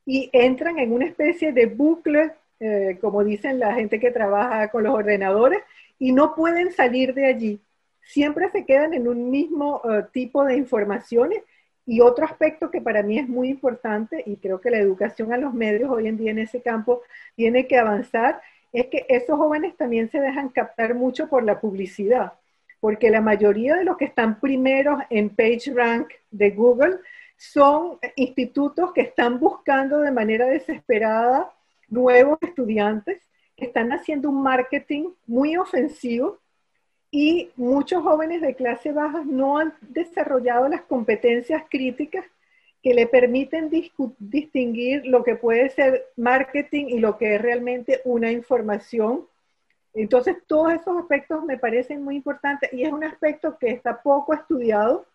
[0.05, 4.85] y entran en una especie de bucle, eh, como dicen la gente que trabaja con
[4.85, 5.61] los ordenadores,
[5.99, 7.61] y no pueden salir de allí.
[8.03, 11.43] Siempre se quedan en un mismo eh, tipo de informaciones.
[11.85, 15.39] Y otro aspecto que para mí es muy importante, y creo que la educación a
[15.39, 17.03] los medios hoy en día en ese campo
[17.35, 22.35] tiene que avanzar, es que esos jóvenes también se dejan captar mucho por la publicidad
[22.81, 26.99] porque la mayoría de los que están primeros en PageRank de Google
[27.37, 31.53] son institutos que están buscando de manera desesperada
[31.89, 33.21] nuevos estudiantes,
[33.57, 36.39] que están haciendo un marketing muy ofensivo
[37.11, 42.25] y muchos jóvenes de clase baja no han desarrollado las competencias críticas
[42.83, 43.71] que le permiten
[44.19, 49.27] distinguir lo que puede ser marketing y lo que es realmente una información.
[50.03, 54.35] Entonces, todos esos aspectos me parecen muy importantes y es un aspecto que está poco
[54.35, 55.07] estudiado.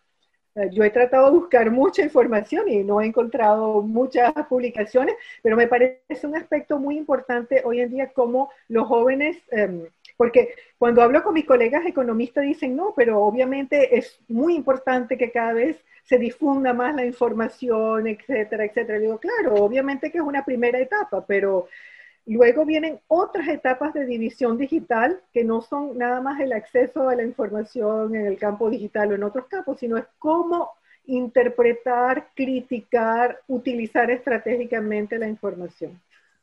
[0.54, 5.56] Eh, yo he tratado de buscar mucha información y no he encontrado muchas publicaciones, pero
[5.56, 9.38] me parece un aspecto muy importante hoy en día como los jóvenes...
[9.50, 15.18] Em, porque cuando hablo con mis colegas economistas dicen, no, pero obviamente es muy importante
[15.18, 18.98] que cada vez se difunda más la información, etcétera, etcétera.
[18.98, 21.66] digo, claro, obviamente que es una primera etapa, pero
[22.26, 27.14] luego vienen otras etapas de división digital que no son nada más el acceso a
[27.14, 30.70] la información en el campo digital o en otros campos, sino es cómo
[31.06, 36.00] interpretar, criticar, utilizar estratégicamente la información.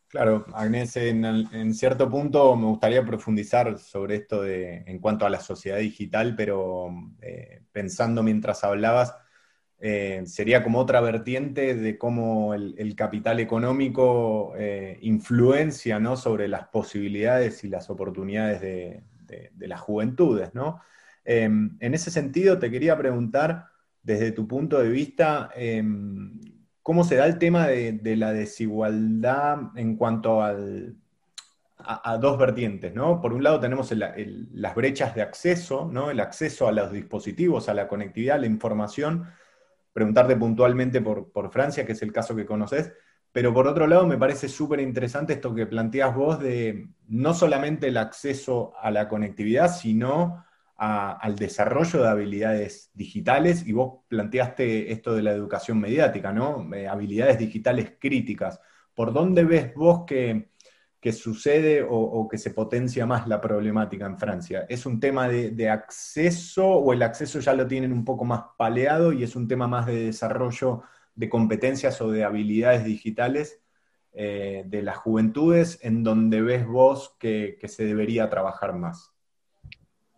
[0.07, 5.39] Claro, Agnés, en, cierto punto me gustaría profundizar sobre esto de, en cuanto a la
[5.39, 6.89] sociedad digital, pero
[7.21, 9.15] eh, pensando mientras hablabas,
[9.83, 16.15] eh, sería como otra vertiente de cómo el, capital económico eh, influencia ¿no?
[16.17, 19.03] sobre las posibilidades y las oportunidades de,
[19.57, 20.53] las juventudes.
[20.53, 20.81] ¿no?
[21.23, 23.67] en ese sentido, te quería preguntar,
[24.03, 25.51] desde tu punto de vista,
[26.83, 30.55] cómo se da el tema de, la desigualdad en cuanto a,
[32.19, 33.21] dos vertientes, ¿no?
[33.21, 36.11] Por un lado tenemos las brechas de acceso, ¿no?
[36.11, 39.25] El acceso a los dispositivos, a la conectividad, a la información.
[39.93, 42.93] Preguntarte puntualmente por, Francia, que es el caso que conoces,
[43.31, 47.87] pero por otro lado me parece súper interesante esto que planteas vos de no solamente
[47.87, 50.45] el acceso a la conectividad, sino
[50.77, 56.73] al desarrollo de habilidades digitales y vos planteaste esto de la educación mediática, ¿no?
[56.73, 58.59] Eh, habilidades digitales críticas.
[58.95, 60.49] ¿Por dónde ves vos que,
[61.11, 64.65] sucede o, que se potencia más la problemática en Francia?
[64.69, 69.11] ¿Es un tema de, acceso o el acceso ya lo tienen un poco más paleado
[69.11, 70.83] y es un tema más de desarrollo
[71.15, 73.61] de competencias o de habilidades digitales
[74.13, 79.11] eh, de las juventudes en donde ves vos que se debería trabajar más?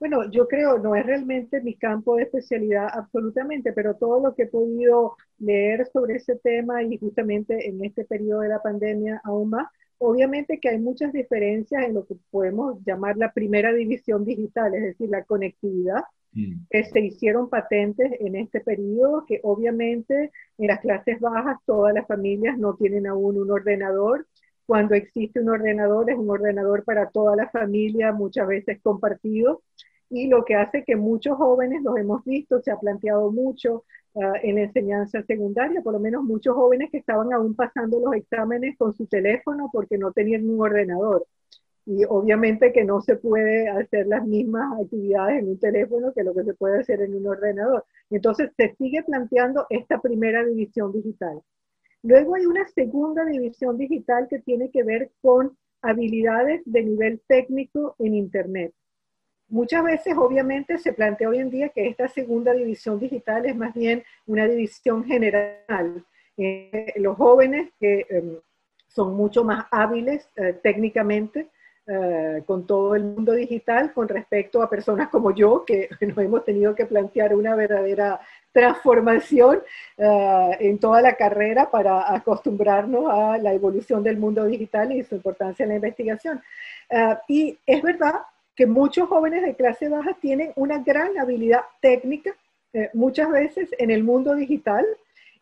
[0.04, 4.44] Bueno, yo creo, no es realmente mi campo de especialidad absolutamente, pero todo lo que
[4.44, 9.52] he podido leer sobre ese tema y justamente en este periodo de la pandemia aún
[9.52, 9.70] más,
[10.04, 14.84] obviamente que hay muchas diferencias en lo que podemos llamar la primera división digital, es
[14.84, 16.66] decir, la conectividad, mm.
[16.70, 22.06] que se hicieron patentes en este periodo, que obviamente en las clases bajas todas las
[22.08, 24.28] familias no tienen aún un ordenador.
[24.66, 29.62] Cuando existe un ordenador, es un ordenador para toda la familia, muchas veces compartido
[30.10, 33.84] y lo que hace que muchos jóvenes, los hemos visto, se ha planteado mucho
[34.16, 38.78] ah, en enseñanza secundaria, por lo menos muchos jóvenes que estaban aún pasando los exámenes
[38.78, 41.26] con su teléfono porque no tenían un ordenador.
[41.86, 46.34] Y obviamente que no se puede hacer las mismas actividades en un teléfono que lo
[46.34, 47.86] que se puede hacer en un ordenador.
[48.10, 51.42] Entonces se sigue planteando esta primera división digital.
[52.04, 57.96] Luego hay una segunda división digital que tiene que ver con habilidades de nivel técnico
[58.00, 58.74] en Internet.
[59.54, 63.72] Muchas veces, obviamente, se plantea hoy en día que esta segunda división digital es más
[63.76, 66.04] bien una división general.
[66.36, 68.38] Eh, los jóvenes que em,
[68.88, 71.50] son mucho más hábiles eh, técnicamente
[71.86, 76.44] eh, con todo el mundo digital con respecto a personas como yo, que nos hemos
[76.44, 79.62] tenido que plantear una verdadera transformación
[79.98, 85.64] en toda la carrera para acostumbrarnos a la evolución del mundo digital y su importancia
[85.64, 86.42] en la investigación.
[87.28, 88.22] y es verdad
[88.56, 92.36] que muchos jóvenes de clase baja tienen una gran habilidad técnica,
[92.74, 94.86] eh, muchas veces en el mundo digital,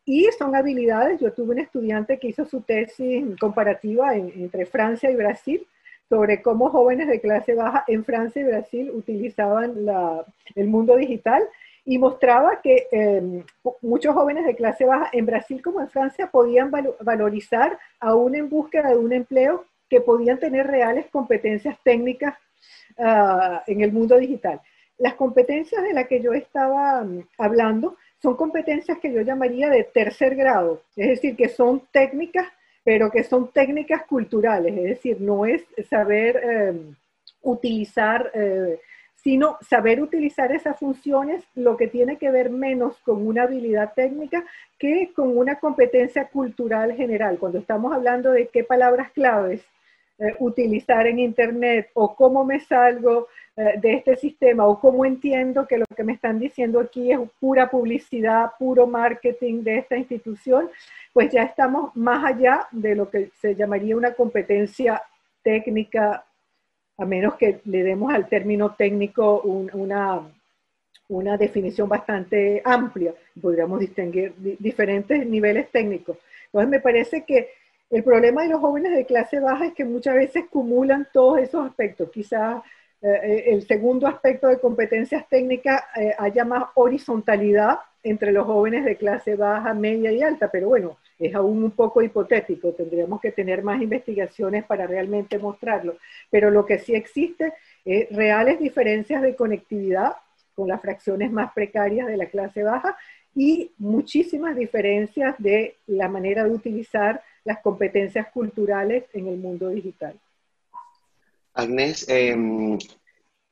[0.06, 5.16] y son habilidades, yo tuve un estudiante que hizo su tesis comparativa entre Francia y
[5.16, 5.66] Brasil
[6.10, 9.74] sobre cómo jóvenes de clase baja en Francia y Brasil utilizaban
[10.56, 11.44] el mundo digital
[11.86, 13.44] y mostraba que em,
[13.82, 18.90] muchos jóvenes de clase baja en Brasil como en Francia podían valorizar aún en búsqueda
[18.90, 22.36] de un empleo que podían tener reales competencias técnicas
[22.98, 24.62] Ah, en el mundo digital.
[24.98, 29.84] Las competencias de las que yo estaba mm, hablando son competencias que yo llamaría de
[29.84, 32.48] tercer grado, es decir, que son técnicas,
[32.84, 36.96] pero que son técnicas culturales, es decir, no es saber em,
[37.42, 38.80] utilizar, eh,
[39.16, 44.44] sino saber utilizar esas funciones, lo que tiene que ver menos con una habilidad técnica
[44.78, 47.40] que con una competencia cultural general.
[47.40, 49.64] Cuando estamos hablando de qué palabras claves
[50.20, 55.68] eh, utilizar en Internet o cómo me salgo eh, de este sistema o cómo entiendo
[55.68, 60.70] que lo que me están diciendo aquí es pura publicidad, puro marketing de esta institución,
[61.14, 65.02] pues ya estamos más allá de lo que se llamaría una competencia
[65.44, 66.24] técnica
[66.98, 70.22] a menos que le demos al término técnico una,
[71.10, 73.14] una definición bastante amplia.
[73.42, 76.18] Podríamos distinguir diferentes niveles técnicos.
[76.46, 77.50] Entonces, me parece que
[77.92, 81.68] el problema de los jóvenes de clase baja es que muchas veces acumulan todos esos
[81.68, 82.10] aspectos.
[82.10, 82.64] Quizás
[83.02, 88.96] eh, el segundo aspecto de competencias técnicas eh, haya más horizontalidad entre los jóvenes de
[88.96, 93.62] clase baja, media y alta, pero bueno, es aún un poco hipotético, tendríamos que tener
[93.62, 95.98] más investigaciones para realmente mostrarlo.
[96.30, 97.54] Pero lo que sí existe
[97.86, 100.14] es reales diferencias de conectividad
[100.56, 102.98] con las fracciones más precarias de la clase baja
[103.36, 110.20] y muchísimas diferencias de la manera de utilizar las competencias culturales en el mundo digital.
[111.54, 112.78] Agnés, em,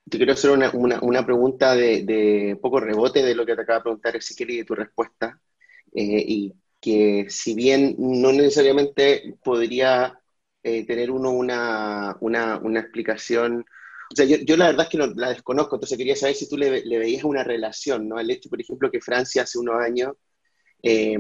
[0.10, 4.22] te quiero hacer una, pregunta de, poco rebote de lo que te acaba de preguntar
[4.22, 5.40] si y de tu respuesta.
[5.94, 10.20] Eh, y que si bien no necesariamente podría
[10.64, 12.16] eh, tener uno una,
[12.80, 13.66] explicación,
[14.12, 16.58] o sea, yo, la verdad es que no, la desconozco, entonces quería saber si tú
[16.58, 18.18] le, veías una relación, ¿no?
[18.18, 20.14] Al hecho, por ejemplo, que Francia hace unos años
[20.82, 21.18] eh,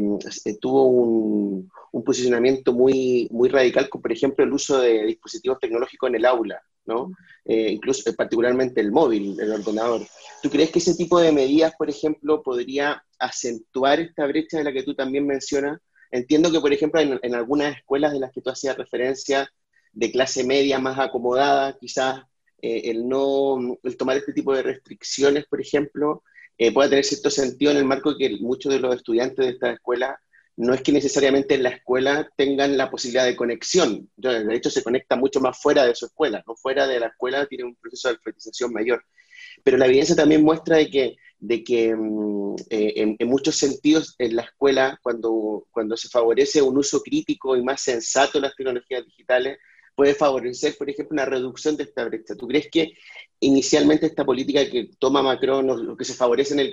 [0.60, 6.10] tuvo un, un, posicionamiento muy, muy radical con, por ejemplo, el uso de dispositivos tecnológicos
[6.10, 6.62] en el aula.
[6.90, 7.12] ¿no?
[7.46, 10.02] Eh, incluso eh, particularmente el móvil, el ordenador.
[10.42, 14.74] ¿Tú crees que ese tipo de medidas, por ejemplo, podría acentuar esta brecha de la
[14.74, 15.80] que tú también mencionas?
[16.12, 19.50] Entiendo que, por ejemplo, en, algunas escuelas de las que tú hacías referencia,
[19.94, 22.24] de clase media más acomodada, quizás
[22.62, 26.24] eh, el no, el tomar este tipo de restricciones, por ejemplo,
[26.74, 30.20] pueda tener cierto sentido en el marco que muchos de los estudiantes de esta escuela
[30.60, 34.10] no es que necesariamente en la escuela tengan la posibilidad de conexión.
[34.18, 36.54] De hecho, se conecta mucho más fuera de su escuela, ¿no?
[36.58, 39.02] Fuera de la escuela tiene un proceso de alfabetización mayor.
[39.64, 44.36] Pero la evidencia también muestra de que, de que mm, eh, en, muchos sentidos en
[44.36, 49.06] la escuela, cuando, cuando se favorece un uso crítico y más sensato de las tecnologías
[49.06, 49.60] digitales,
[49.96, 52.36] puede favorecer, por ejemplo, una reducción de esta brecha.
[52.36, 52.92] ¿Tú crees que
[53.40, 56.72] inicialmente esta política que toma Macron, lo que se favorece en el,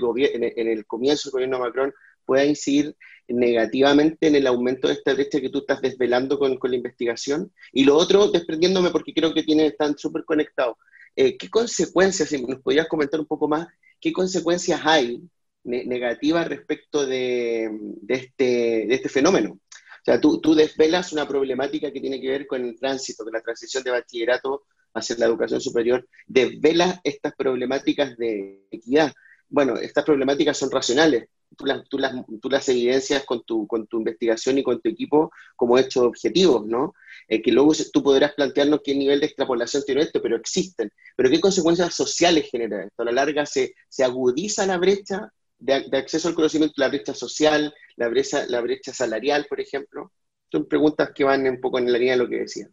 [0.57, 2.97] en el comienzo del gobierno de Macron, pueda incidir
[3.29, 7.53] negativamente en el aumento de esta brecha que tú estás desvelando con, con la investigación.
[7.73, 10.77] Y lo otro, desprendiéndome porque creo que tienen, están súper conectados,
[11.15, 13.69] eh, ¿qué consecuencias, si nos podrías comentar un poco más,
[14.01, 15.23] qué consecuencias hay
[15.65, 17.69] negativas respecto de,
[18.03, 18.45] de, este,
[18.87, 19.53] de este fenómeno?
[19.53, 23.33] O sea, tú, tú desvelas una problemática que tiene que ver con el tránsito, con
[23.33, 24.65] la transición de bachillerato
[24.97, 29.13] hacia la educación superior, desvelas estas problemáticas de equidad.
[29.49, 33.87] Bueno, estas problemáticas son racionales, tú las, tú las, tú las evidencias con tu, con
[33.87, 36.95] tu investigación y con tu equipo como hechos objetivos, ¿no?
[37.29, 40.91] Eh, que luego tú podrás plantearnos qué nivel de extrapolación tiene esto, pero existen.
[41.17, 43.03] Pero qué consecuencias sociales genera esto.
[43.03, 47.15] A la larga se, se agudiza la brecha de, de, acceso al conocimiento, la brecha
[47.15, 50.13] social, la brecha, la brecha salarial, por ejemplo.
[50.51, 52.69] Son preguntas que van un poco en la línea de lo que decía.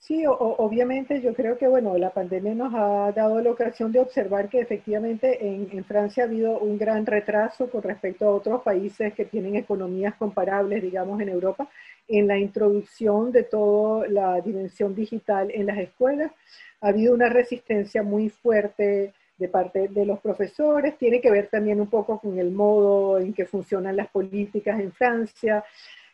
[0.00, 4.48] Sí, obviamente yo creo que bueno, la pandemia nos ha dado la ocasión de observar
[4.48, 9.26] que efectivamente en, Francia ha habido un gran retraso con respecto a otros países que
[9.26, 11.68] tienen economías comparables, digamos, en Europa,
[12.06, 16.32] en la introducción de toda la dimensión digital en las escuelas.
[16.80, 21.80] Ha habido una resistencia muy fuerte de parte de los profesores, tiene que ver también
[21.80, 25.64] un poco con el modo en que funcionan las políticas en Francia.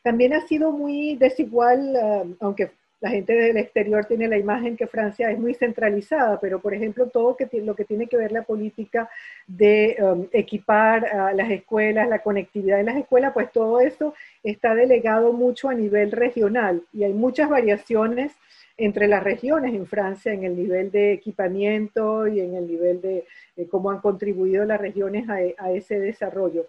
[0.03, 2.73] También ha sido muy desigual, ah, aunque
[3.05, 7.09] la gente del exterior tiene la imagen que Francia es muy centralizada, pero por ejemplo
[7.09, 9.11] todo lo que tiene que ver la política
[9.47, 14.75] de um, equipar a las escuelas, la conectividad en las escuelas, pues todo eso está
[14.75, 18.33] delegado mucho a nivel regional y hay muchas variaciones
[18.79, 23.27] entre las regiones en Francia en el nivel de equipamiento y en el nivel de,
[23.71, 26.69] cómo han contribuido las regiones a, ese desarrollo.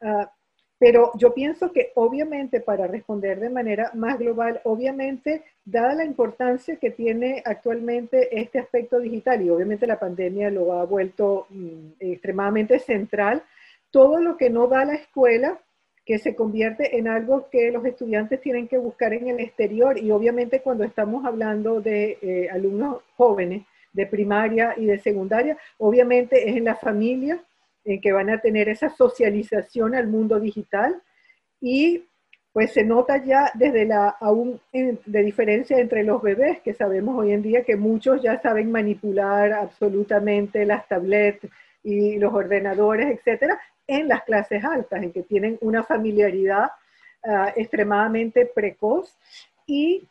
[0.00, 0.28] Ah,
[0.78, 6.76] pero yo pienso que obviamente para responder de manera más global, obviamente, dada la importancia
[6.76, 12.78] que tiene actualmente este aspecto digital y obviamente la pandemia lo ha vuelto mm, extremadamente
[12.78, 13.42] central,
[13.90, 15.58] todo lo que no da la escuela,
[16.06, 20.10] que se convierte en algo que los estudiantes tienen que buscar en el exterior y
[20.10, 26.56] obviamente cuando estamos hablando de eh, alumnos jóvenes de primaria y de secundaria, obviamente es
[26.56, 27.42] en la familia
[27.88, 31.02] en que van a tener esa socialización al mundo digital
[31.60, 32.04] y
[32.52, 37.32] pues se nota ya desde la aún de diferencia entre los bebés, que sabemos hoy
[37.32, 41.46] en día que muchos ya saben manipular absolutamente las tablets
[41.82, 46.70] y los ordenadores, etcétera, en las clases altas, en que tienen una familiaridad
[47.24, 49.16] ah, extremadamente precoz
[49.66, 50.08] y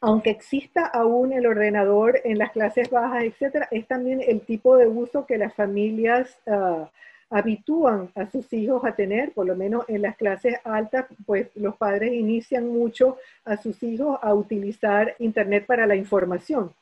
[0.00, 4.88] aunque exista aún el ordenador en las clases bajas, etcétera, es también el tipo de
[4.88, 6.90] uso que las familias ah,
[7.28, 11.76] habitúan a sus hijos a tener, por lo menos en las clases altas, pues los
[11.76, 16.72] padres inician mucho a sus hijos a utilizar Internet para la información.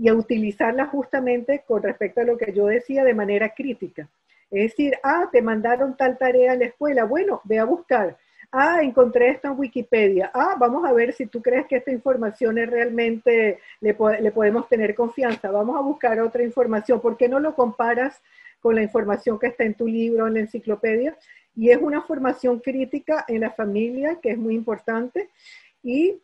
[0.00, 4.08] y a utilizarla justamente con respecto a lo que yo decía de manera crítica.
[4.48, 8.16] Es decir, ah, te mandaron tal tarea en la escuela, bueno, ve a buscar.
[8.50, 10.30] Ah, encontré esto en Wikipedia.
[10.32, 14.94] Ah, vamos a ver si tú crees que esta información es realmente, le, podemos tener
[14.94, 15.50] confianza.
[15.50, 16.98] Vamos a buscar otra información.
[17.00, 18.22] ¿Por qué no lo comparas
[18.60, 21.16] con la información que está en tu libro, en la enciclopedia?
[21.54, 25.28] Y es una formación crítica en la familia que es muy importante.
[25.82, 26.22] Y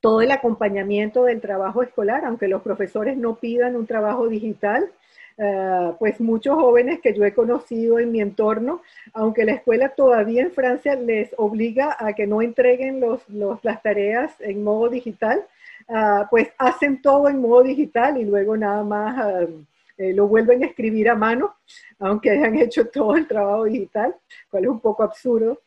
[0.00, 4.90] todo el acompañamiento del trabajo escolar, aunque los profesores no pidan un trabajo digital,
[5.36, 8.82] eh, pues muchos jóvenes que yo he conocido en mi entorno,
[9.12, 14.32] aunque la escuela todavía en Francia les obliga a que no entreguen los, las tareas
[14.40, 15.44] en modo digital,
[15.88, 19.46] ah, pues hacen todo en modo digital y luego nada más ah,
[19.98, 21.56] eh, lo vuelven a escribir a mano,
[21.98, 24.14] aunque hayan hecho todo el trabajo digital,
[24.50, 25.62] cual es un poco absurdo,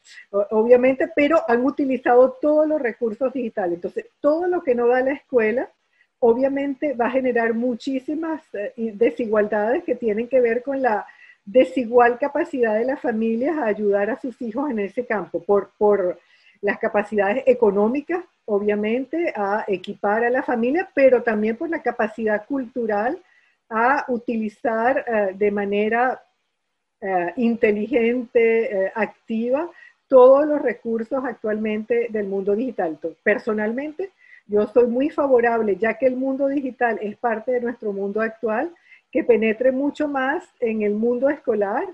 [0.52, 3.76] obviamente, pero han utilizado todos los recursos digitales.
[3.76, 5.70] Entonces, todo lo que no da la escuela,
[6.20, 11.06] obviamente va a generar muchísimas eh, desigualdades que tienen que ver con la
[11.46, 16.20] desigual capacidad de las familias a ayudar a sus hijos en ese campo, por, por
[16.62, 23.22] las capacidades económicas, obviamente, a equipar a la familia, pero también por la capacidad cultural
[23.70, 26.22] a utilizar eh, de manera
[27.00, 29.70] eh, inteligente, activa,
[30.08, 32.98] todos los recursos actualmente del mundo digital.
[33.24, 34.12] Personalmente,
[34.48, 38.74] yo soy muy favorable, ya que el mundo digital es parte de nuestro mundo actual,
[39.12, 41.88] que penetre mucho más en el mundo escolar,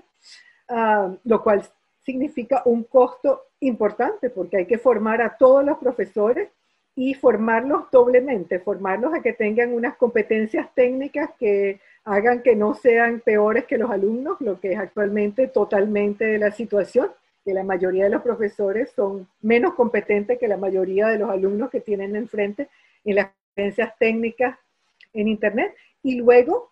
[0.68, 1.62] ah, lo cual
[2.04, 6.48] significa un costo importante porque hay que formar a todos los profesores
[6.96, 13.20] y formarlos doblemente, formarlos a que tengan unas competencias técnicas que hagan que no sean
[13.20, 17.10] peores que los alumnos, lo que es actualmente totalmente la situación
[17.44, 21.70] que la mayoría de los profesores son menos competentes que la mayoría de los alumnos
[21.70, 22.68] que tienen enfrente
[23.04, 24.58] en las competencias técnicas
[25.12, 25.74] en Internet.
[26.02, 26.70] Y luego,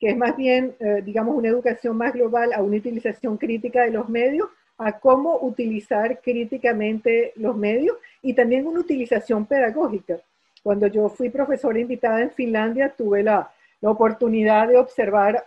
[0.00, 3.90] que es más bien, eh, digamos, una educación más global a una utilización crítica de
[3.90, 4.48] los medios,
[4.78, 10.18] a cómo utilizar críticamente los medios y también una utilización pedagógica.
[10.62, 15.46] Cuando yo fui profesora invitada en Finlandia, tuve la, la oportunidad de observar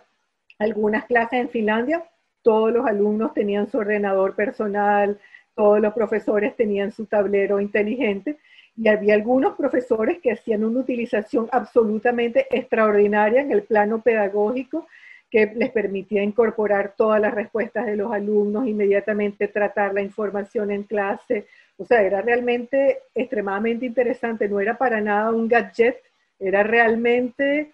[0.58, 2.04] algunas clases en Finlandia
[2.48, 5.18] todos los alumnos tenían su ordenador personal,
[5.54, 8.38] todos los profesores tenían su tablero inteligente
[8.74, 14.86] y había algunos profesores que hacían una utilización absolutamente extraordinaria en el plano pedagógico
[15.30, 20.84] que les permitía incorporar todas las respuestas de los alumnos, inmediatamente tratar la información en
[20.84, 21.48] clase.
[21.76, 25.98] O sea, era realmente extremadamente interesante, no era para nada un gadget,
[26.40, 27.72] era realmente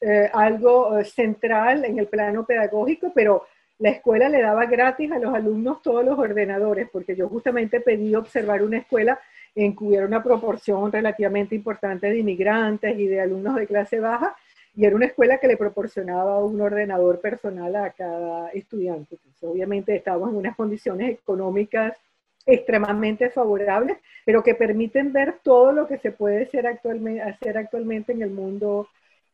[0.00, 3.44] eh, algo eh, central en el plano pedagógico, pero
[3.80, 8.14] la escuela le daba gratis a los alumnos todos los ordenadores, porque yo justamente pedí
[8.14, 9.18] observar una escuela
[9.54, 14.36] en que hubiera una proporción relativamente importante de inmigrantes y de alumnos de clase baja,
[14.76, 19.16] y era una escuela que le proporcionaba un ordenador personal a cada estudiante.
[19.40, 21.96] obviamente estábamos en unas condiciones económicas
[22.44, 28.30] extremadamente favorables, pero que permiten ver todo lo que se puede hacer actualmente en el
[28.30, 28.88] mundo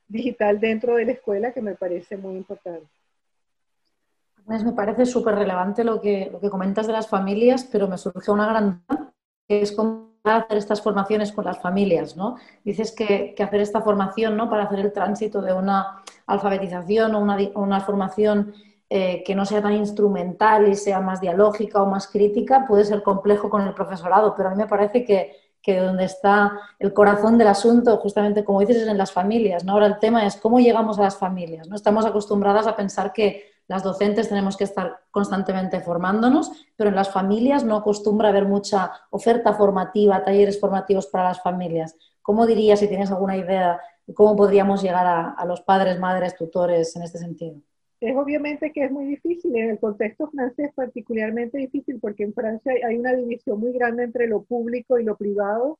[0.06, 2.86] digital dentro de la escuela, que me parece muy importante.
[4.46, 8.30] Me parece súper relevante lo que, lo que comentas de las familias, pero me surge
[8.30, 8.84] una gran
[9.48, 12.36] que es cómo hacer estas formaciones con las familias, ¿no?
[12.64, 14.50] Dices que, hacer esta formación, ¿no?
[14.50, 18.54] Para hacer el tránsito de una alfabetización o una, una formación
[18.88, 23.02] eh, que no sea tan instrumental y sea más dialógica o más crítica puede ser
[23.02, 27.36] complejo con el profesorado, pero a mí me parece que, que donde está el corazón
[27.38, 29.72] del asunto, justamente como dices, es en las familias, ¿no?
[29.72, 31.74] Ahora el tema es cómo llegamos a las familias, ¿no?
[31.74, 37.12] Estamos acostumbradas a pensar que las docentes tenemos que estar constantemente formándonos, pero en las
[37.12, 41.96] familias no acostumbra haber mucha oferta formativa, talleres formativos para las familias.
[42.22, 46.94] ¿Cómo dirías, si tienes alguna idea, de cómo podríamos llegar a, los padres, madres, tutores
[46.96, 47.56] en este sentido?
[48.00, 52.72] Es obviamente que es muy difícil, en el contexto francés particularmente difícil, porque en Francia
[52.86, 55.78] hay una división muy grande entre lo público y lo privado,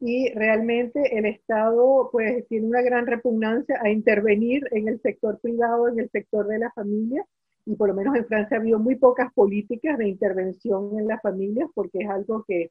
[0.00, 5.88] y realmente el Estado pues tiene una gran repugnancia a intervenir en el sector privado,
[5.88, 7.24] en el sector de la familia,
[7.66, 11.20] y por lo menos en Francia ha habido muy pocas políticas de intervención en las
[11.20, 12.70] familias porque es algo que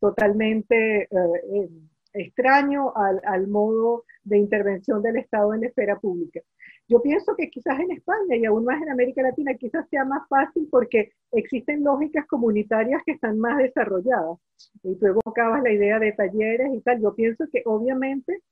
[0.00, 1.68] totalmente eh,
[2.14, 6.40] extraño al, modo de intervención del Estado en la esfera pública.
[6.88, 10.28] Yo pienso que quizás en España y aún más en América Latina quizás sea más
[10.28, 14.38] fácil porque existen lógicas comunitarias que están más desarrolladas.
[14.82, 17.00] Y tú evocabas la idea de talleres y tal.
[17.00, 18.42] Yo pienso que obviamente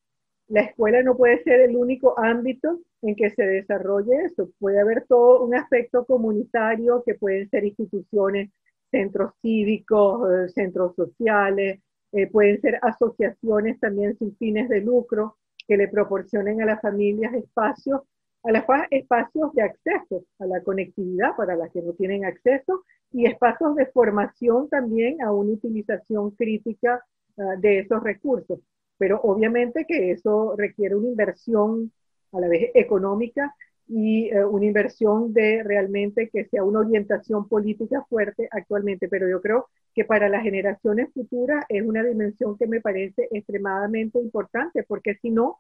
[0.49, 4.51] la escuela no puede ser el único ámbito en que se desarrolle eso.
[4.59, 8.51] Puede haber todo un aspecto comunitario que pueden ser instituciones,
[8.91, 11.81] centros cívicos, eh, centros sociales,
[12.13, 15.37] eh, pueden ser asociaciones también sin fines de lucro
[15.67, 18.03] que le proporcionen a las familias espacios,
[18.43, 23.27] a las espacios de acceso a la conectividad para las que no tienen acceso y
[23.27, 27.05] espacios de formación también a una utilización crítica
[27.39, 28.59] ah, de esos recursos.
[28.99, 31.93] Pero obviamente que eso requiere una inversión
[32.33, 33.55] a la vez económica
[33.93, 39.09] y eh, una inversión de realmente que sea una orientación política fuerte actualmente.
[39.09, 44.21] Pero yo creo que para las generaciones futuras es una dimensión que me parece extremadamente
[44.21, 45.59] importante, porque si no,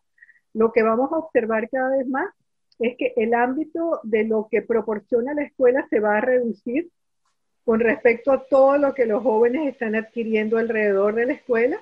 [0.54, 2.32] lo que vamos a observar cada vez más
[2.78, 6.88] es que el ámbito de lo que proporciona la escuela se va a reducir
[7.64, 11.80] con respecto a todo lo que los jóvenes están adquiriendo alrededor de la escuela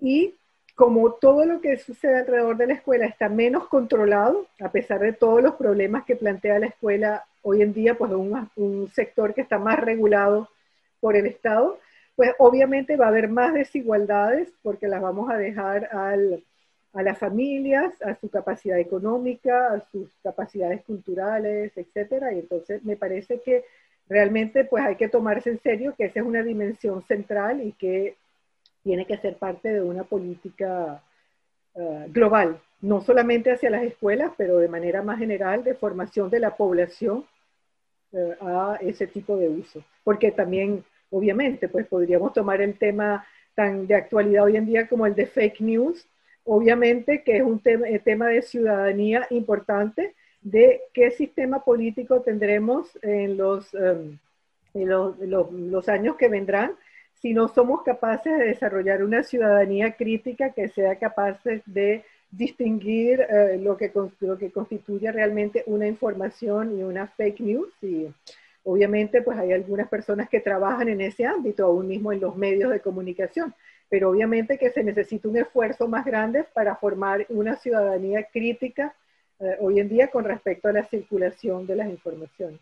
[0.00, 0.34] y
[0.76, 5.14] como todo lo que sucede alrededor de la escuela está menos controlado, a pesar de
[5.14, 9.40] todos los problemas que plantea la escuela hoy en día, pues un, un sector que
[9.40, 10.50] está más regulado
[11.00, 11.78] por el Estado,
[12.14, 16.14] pues obviamente va a haber más desigualdades porque las vamos a dejar a
[17.02, 22.34] las familias, a su capacidad económica, a sus capacidades culturales, etcétera.
[22.34, 23.64] Y entonces me parece que
[24.10, 28.16] realmente pues hay que tomarse en serio que esa es una dimensión central y que
[28.86, 31.02] tiene que ser parte de una política
[31.74, 36.38] eh, global, no solamente hacia las escuelas, pero de manera más general de formación de
[36.38, 37.24] la población
[38.12, 39.82] eh, a ese tipo de uso.
[40.04, 43.26] Porque también, obviamente, pues podríamos tomar el tema
[43.56, 46.06] tan de actualidad hoy en día como el de fake news,
[46.44, 53.36] obviamente que es un eh, tema, de ciudadanía importante, de qué sistema político tendremos en
[53.36, 54.16] los, em,
[54.74, 56.76] los años que vendrán
[57.20, 63.58] si no somos capaces de desarrollar una ciudadanía crítica que sea capaz de distinguir eh,
[63.60, 67.72] lo, que, lo que constituye realmente una información y una fake news.
[67.82, 68.06] Y
[68.64, 72.70] obviamente pues hay algunas personas que trabajan en ese ámbito, aún mismo en los medios
[72.70, 73.54] de comunicación,
[73.88, 78.94] pero obviamente que se necesita un esfuerzo más grande para formar una ciudadanía crítica
[79.38, 82.60] eh, hoy en día con respecto a la circulación de las informaciones.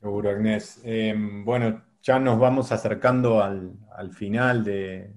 [0.00, 0.80] Seguro, Agnés.
[0.84, 5.12] Em, bueno, ya nos vamos acercando al, final de,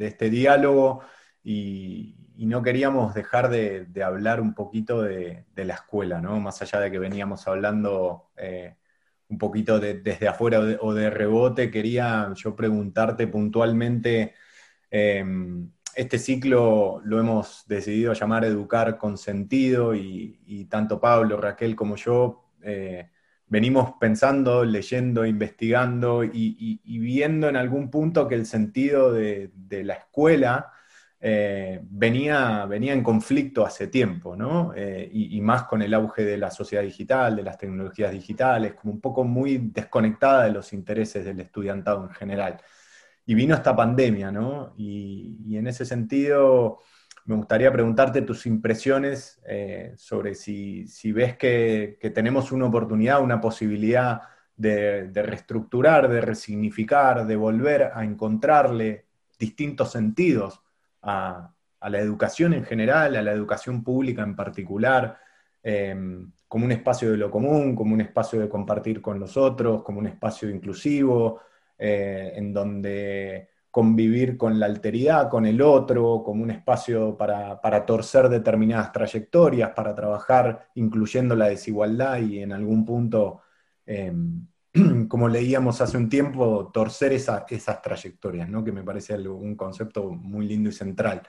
[0.00, 1.00] este diálogo
[1.44, 6.40] y, no queríamos dejar de, hablar un poquito de, la escuela, ¿no?
[6.40, 8.74] Más allá de que veníamos hablando eh,
[9.28, 14.34] un poquito desde afuera o de, rebote, quería yo preguntarte puntualmente,
[14.90, 21.94] em, este ciclo lo hemos decidido llamar Educar con Sentido y, tanto Pablo, Raquel como
[21.94, 23.08] yo eh,
[23.52, 29.50] venimos pensando, leyendo, investigando y, viendo en algún punto que el sentido de,
[29.84, 30.72] la escuela
[31.20, 34.72] eh, venía, venía en conflicto hace tiempo, ¿no?
[34.74, 38.94] Eh, y, más con el auge de la sociedad digital, de las tecnologías digitales, como
[38.94, 42.56] un poco muy desconectada de los intereses del estudiantado en general.
[43.26, 44.72] Y vino esta pandemia, ¿no?
[44.78, 46.80] y en ese sentido
[47.24, 54.22] me gustaría preguntarte tus impresiones eh, sobre si, ves que, tenemos una oportunidad, una posibilidad
[54.56, 59.06] de, reestructurar, de resignificar, de volver a encontrarle
[59.38, 60.62] distintos sentidos
[61.02, 65.18] a, la educación en general, a la educación pública en particular,
[65.62, 69.82] em, como un espacio de lo común, como un espacio de compartir con los otros,
[69.82, 71.40] como un espacio inclusivo,
[71.78, 78.28] eh, en donde convivir con la alteridad, con el otro, como un espacio para, torcer
[78.28, 83.40] determinadas trayectorias, para trabajar incluyendo la desigualdad y en algún punto,
[83.86, 84.46] em,
[85.08, 88.62] como leíamos hace un tiempo, torcer esas trayectorias, ¿no?
[88.62, 91.22] que me parece un concepto muy lindo y central.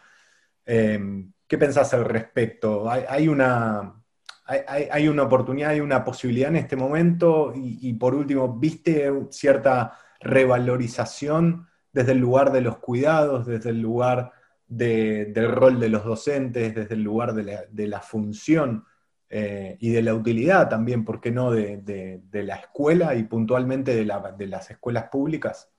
[0.65, 2.89] Em, ¿Qué pensás al respecto?
[2.89, 4.03] ¿Hay, una,
[4.45, 7.53] hay, una oportunidad, hay una posibilidad en este momento?
[7.55, 11.67] y por último, ¿viste cierta revalorización?
[11.93, 14.31] Desde el lugar de los cuidados, desde el lugar
[14.67, 18.83] del rol de los docentes, desde el lugar de la, función
[19.29, 24.05] eh, y de la utilidad también, ¿por qué no?, de, la escuela y puntualmente de,
[24.05, 25.69] las escuelas públicas.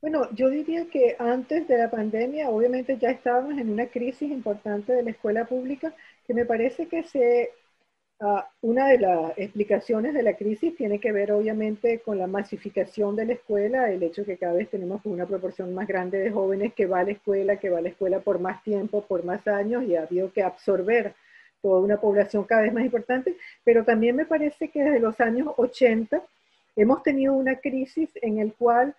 [0.00, 4.92] Bueno, yo diría que antes de la pandemia, obviamente ya estábamos en una crisis importante
[4.92, 5.94] de la escuela pública,
[6.26, 7.50] que me parece que se
[8.20, 13.16] Ah, una de las explicaciones de la crisis tiene que ver obviamente con la masificación
[13.16, 16.74] de la escuela, el hecho que cada vez tenemos una proporción más grande de jóvenes
[16.74, 19.46] que va a la escuela, que va a la escuela por más tiempo, por más
[19.48, 21.14] años y ha habido que absorber
[21.60, 25.48] toda una población cada vez más importante, pero también me parece que desde los años
[25.56, 26.22] 80
[26.76, 28.94] hemos tenido una crisis en el cual,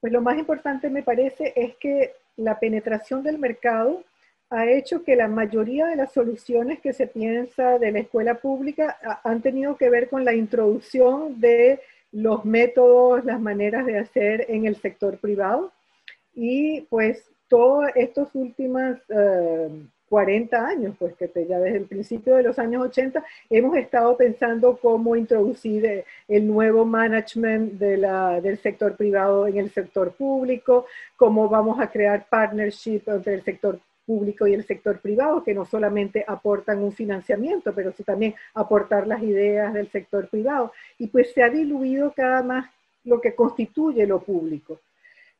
[0.00, 4.04] pues lo más importante me parece es que la penetración del mercado
[4.52, 8.98] ha hecho que la mayoría de las soluciones que se piensa de la escuela pública
[9.24, 11.80] han tenido que ver con la introducción de
[12.12, 15.72] los métodos, las maneras de hacer en el sector privado.
[16.34, 18.98] Y pues todos estos últimos
[20.10, 24.76] 40 años, pues que ya desde el principio de los años 80 hemos estado pensando
[24.76, 30.84] cómo introducir el nuevo management de la, del sector privado en el sector público,
[31.16, 35.64] cómo vamos a crear partnership entre el sector público y el sector privado, que no
[35.64, 40.72] solamente aportan un financiamiento, pero sí también aportar las ideas del sector privado.
[40.98, 42.70] Y pues se ha diluido cada más
[43.04, 44.80] lo que constituye lo público.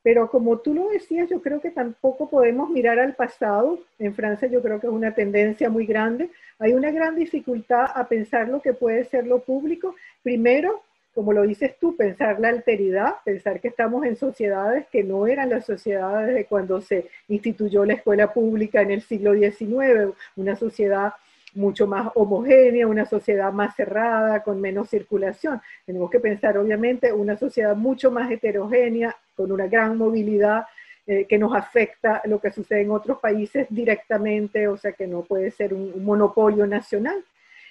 [0.03, 3.79] Pero como tú lo decías, yo creo que tampoco podemos mirar al pasado.
[4.01, 6.31] En Francia yo creo que es una tendencia muy grande.
[6.59, 9.95] Hay una gran dificultad a pensar lo que puede ser lo público.
[10.23, 10.83] Primero,
[11.15, 15.51] como lo dices tú, pensar la alteridad, pensar que estamos en sociedades que no eran
[15.51, 21.13] las sociedades de cuando se instituyó la escuela pública en el siglo XIX, una sociedad
[21.55, 25.61] mucho más homogénea, una sociedad más cerrada, con menos circulación.
[25.85, 30.65] Tenemos que pensar, obviamente, una sociedad mucho más heterogénea, con una gran movilidad
[31.07, 35.23] eh, que nos afecta lo que sucede en otros países directamente, o sea que no
[35.23, 37.23] puede ser un monopolio nacional.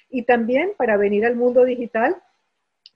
[0.10, 2.18] Y también para venir al mundo digital,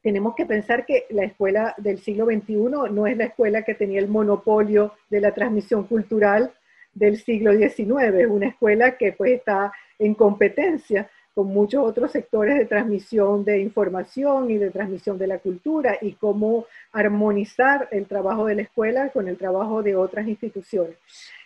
[0.06, 4.00] tenemos que pensar que la escuela del siglo XXI no es la escuela que tenía
[4.00, 6.54] el monopolio de la transmisión cultural
[6.94, 12.56] del siglo XIX, es una escuela que pues está en competencia con muchos otros sectores
[12.56, 18.46] de transmisión de información y de transmisión de la cultura y cómo armonizar el trabajo
[18.46, 20.98] de la escuela con el trabajo de otras instituciones.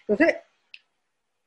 [0.05, 0.35] Entonces,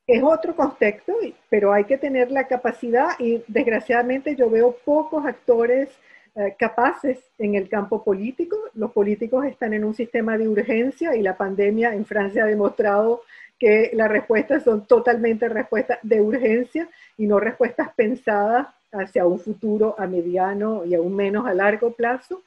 [0.07, 1.13] es otro contexto,
[1.51, 5.91] pero hay que tener la capacidad y desgraciadamente yo veo pocos actores
[6.35, 8.57] eh, capaces en el campo político.
[8.75, 13.21] Los políticos están en un sistema de urgencia y la pandemia en Francia ha demostrado
[13.59, 19.95] que las respuestas son totalmente respuestas de urgencia y no respuestas pensadas hacia un futuro
[19.99, 22.43] a mediano y aún menos a largo plazo.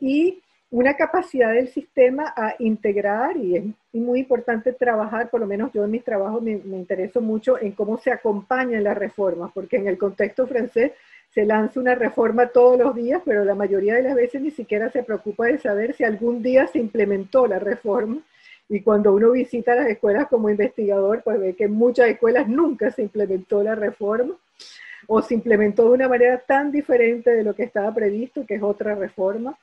[0.00, 5.72] Y una capacidad del sistema a integrar, y es muy importante trabajar, por lo menos
[5.72, 9.76] yo en mis trabajos me, me intereso mucho en cómo se acompañan las reformas, porque
[9.76, 10.92] en el contexto francés
[11.36, 14.90] se lanza una reforma todos los días, pero la mayoría de las veces ni siquiera
[14.90, 18.22] se preocupa de saber si algún día se implementó la reforma.
[18.70, 22.90] Y cuando uno visita las escuelas como investigador, pues ve que en muchas escuelas nunca
[22.90, 24.34] se implementó la reforma
[25.08, 28.62] o se implementó de una manera tan diferente de lo que estaba previsto, que es
[28.62, 29.58] otra reforma,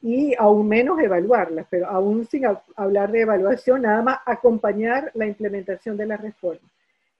[0.00, 2.44] y aún menos evaluarlas, pero aún sin
[2.76, 6.70] hablar de evaluación, nada más acompañar la implementación de la reforma.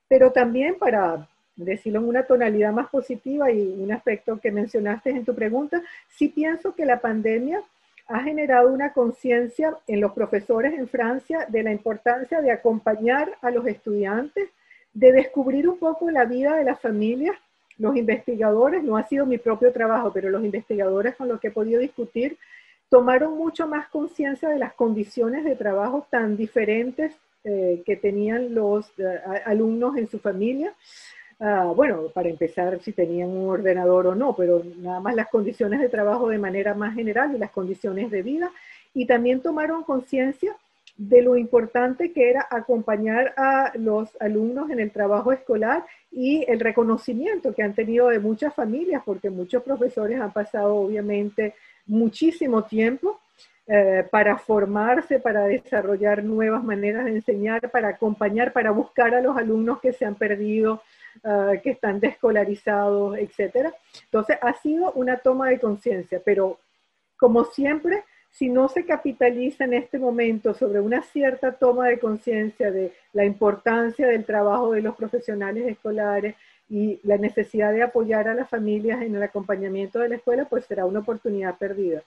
[0.07, 1.27] Pero también para
[1.57, 6.29] decirlo en una tonalidad más positiva y un aspecto que mencionaste en tu pregunta, sí
[6.29, 7.63] pienso que la pandemia
[8.09, 13.51] ha generado una conciencia en los profesores en Francia de la importancia de acompañar a
[13.51, 14.49] los estudiantes,
[14.93, 17.37] de descubrir un poco la vida de las familias.
[17.79, 21.51] Los investigadores, no ha sido mi propio trabajo, pero los investigadores con los que he
[21.51, 22.39] podido discutir,
[22.89, 28.87] tomaron mucho más conciencia de las condiciones de trabajo tan diferentes eh, que tenían los
[28.99, 30.73] eh, alumnos en su familia.
[31.39, 35.81] Ah, bueno, para empezar, si tenían un ordenador o no, pero nada más las condiciones
[35.81, 38.51] de trabajo de manera más general y las condiciones de vida.
[38.95, 40.57] Y también tomaron conciencia
[40.97, 46.59] de lo importante que era acompañar a los alumnos en el trabajo escolar y el
[46.59, 51.55] reconocimiento que han tenido de muchas familias, porque muchos profesores han pasado obviamente
[51.87, 53.21] muchísimo tiempo
[53.67, 59.37] eh, para formarse, para desarrollar nuevas maneras de enseñar, para acompañar, para buscar a los
[59.37, 60.81] alumnos que se han perdido,
[61.25, 63.73] Ah, que están descolarizados, etcétera.
[64.05, 66.59] Entonces, ha sido una toma de conciencia, pero
[67.17, 72.71] como siempre, si no se capitaliza en este momento sobre una cierta toma de conciencia
[72.71, 76.37] de la importancia del trabajo de los profesionales escolares
[76.69, 80.67] y la necesidad de apoyar a las familias en el acompañamiento de la escuela, pues
[80.67, 82.03] será una oportunidad perdida.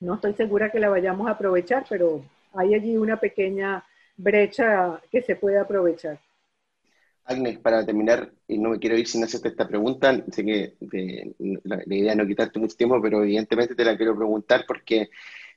[0.00, 2.22] No estoy segura que la vayamos a aprovechar, pero
[2.54, 3.84] hay allí una pequeña
[4.16, 6.18] brecha que se puede aprovechar.
[7.26, 10.74] Agnes, para terminar, y no me quiero ir sin hacerte esta pregunta, sé que
[11.64, 15.08] la, idea es no quitarte mucho tiempo, pero evidentemente te la quiero preguntar porque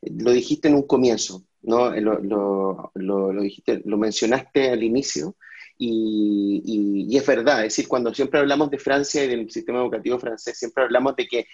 [0.01, 1.89] lo dijiste en un comienzo, ¿no?
[1.99, 5.35] Lo, lo, dijiste, lo mencionaste al inicio,
[5.77, 10.57] y, es verdad, es decir, cuando siempre hablamos de Francia y del sistema educativo francés,
[10.57, 11.45] siempre hablamos de que,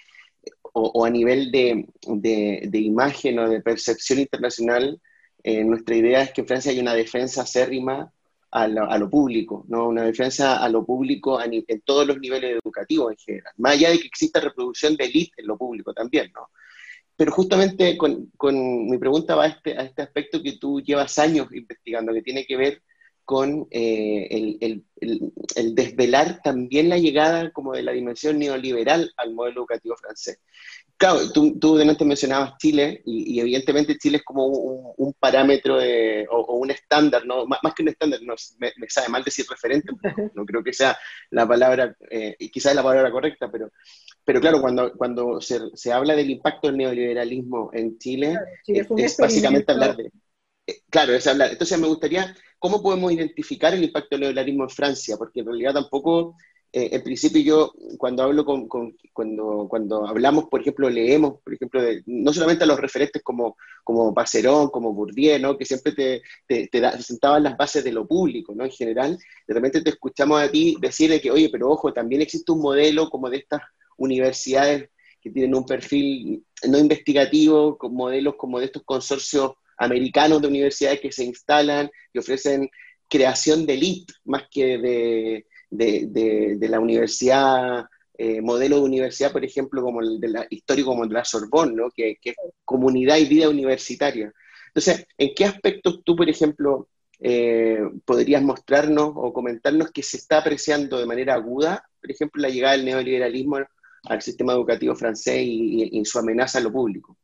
[0.72, 5.00] o, a nivel de, de, imagen o de percepción internacional,
[5.42, 8.12] eh, nuestra idea es que en Francia hay una defensa acérrima
[8.54, 9.88] a lo, público, ¿no?
[9.88, 13.98] una defensa a lo público en todos los niveles educativos en general, más allá de
[13.98, 16.50] que exista reproducción de élite en lo público también, ¿no?
[17.16, 18.30] Pero justamente con,
[18.88, 22.46] mi pregunta va a este, a este aspecto que tú llevas años investigando, que tiene
[22.46, 22.82] que ver
[23.24, 29.96] con el, el, desvelar también la llegada como de la dimensión neoliberal al modelo educativo
[29.96, 30.38] francés.
[31.04, 35.76] Claro, tú, tú delante mencionabas Chile y, evidentemente Chile es como un, parámetro
[36.30, 37.44] o, un estándar, ¿no?
[37.44, 39.92] más, que un estándar, no, me, sabe mal decir referente,
[40.32, 40.96] no creo que sea
[41.28, 43.70] la palabra, eh, quizás la palabra correcta, pero,
[44.24, 49.72] pero claro, cuando, cuando se, se habla del impacto del neoliberalismo en Chile, es, básicamente
[49.72, 50.10] hablar de...
[50.66, 51.50] Eh, claro, es hablar.
[51.50, 55.18] Entonces me gustaría, ¿cómo podemos identificar el impacto del neoliberalismo en Francia?
[55.18, 56.34] Porque en realidad tampoco
[56.76, 58.66] eh, en principio yo cuando hablo con,
[59.12, 64.12] cuando, cuando hablamos, por ejemplo, leemos, por ejemplo, no solamente a los referentes como, como
[64.12, 65.56] Pacerón, como Bourdieu, ¿no?
[65.56, 68.64] que siempre te, te, te, sentaban las bases de lo público, ¿no?
[68.64, 69.16] En general,
[69.46, 73.08] de repente te escuchamos a ti decirle que, oye, pero ojo, también existe un modelo
[73.08, 73.62] como de estas
[73.96, 80.48] universidades que tienen un perfil no investigativo, con modelos como de estos consorcios americanos de
[80.48, 82.68] universidades que se instalan, que ofrecen
[83.08, 85.46] creación de elite más que de
[85.76, 91.08] de, la universidad, eh, modelo de universidad, por ejemplo, como el la, histórico como el
[91.08, 91.90] de la Sorbonne, ¿no?
[91.90, 94.32] que, es comunidad y vida universitaria.
[94.68, 96.88] Entonces, ¿en qué aspectos tú, por ejemplo,
[97.20, 102.48] eh, podrías mostrarnos o comentarnos que se está apreciando de manera aguda, por ejemplo, la
[102.48, 103.58] llegada del neoliberalismo
[104.04, 107.16] al sistema educativo francés y, y su amenaza a lo público?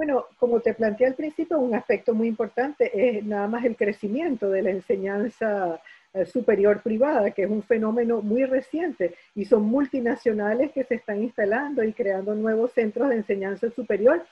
[0.00, 4.48] Bueno, como te planteé al principio, un aspecto muy importante es nada más el crecimiento
[4.48, 5.78] de la enseñanza
[6.26, 11.84] superior privada, que es un fenómeno muy reciente y son multinacionales que se están instalando
[11.84, 14.24] y creando nuevos centros de enseñanza superior.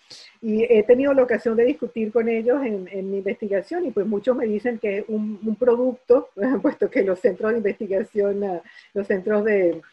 [0.42, 4.36] Y he tenido la ocasión de discutir con ellos en, mi investigación y pues muchos
[4.36, 6.30] me dicen que es un, producto,
[6.62, 8.60] puesto que los centros de investigación, eh,
[8.92, 9.46] los centros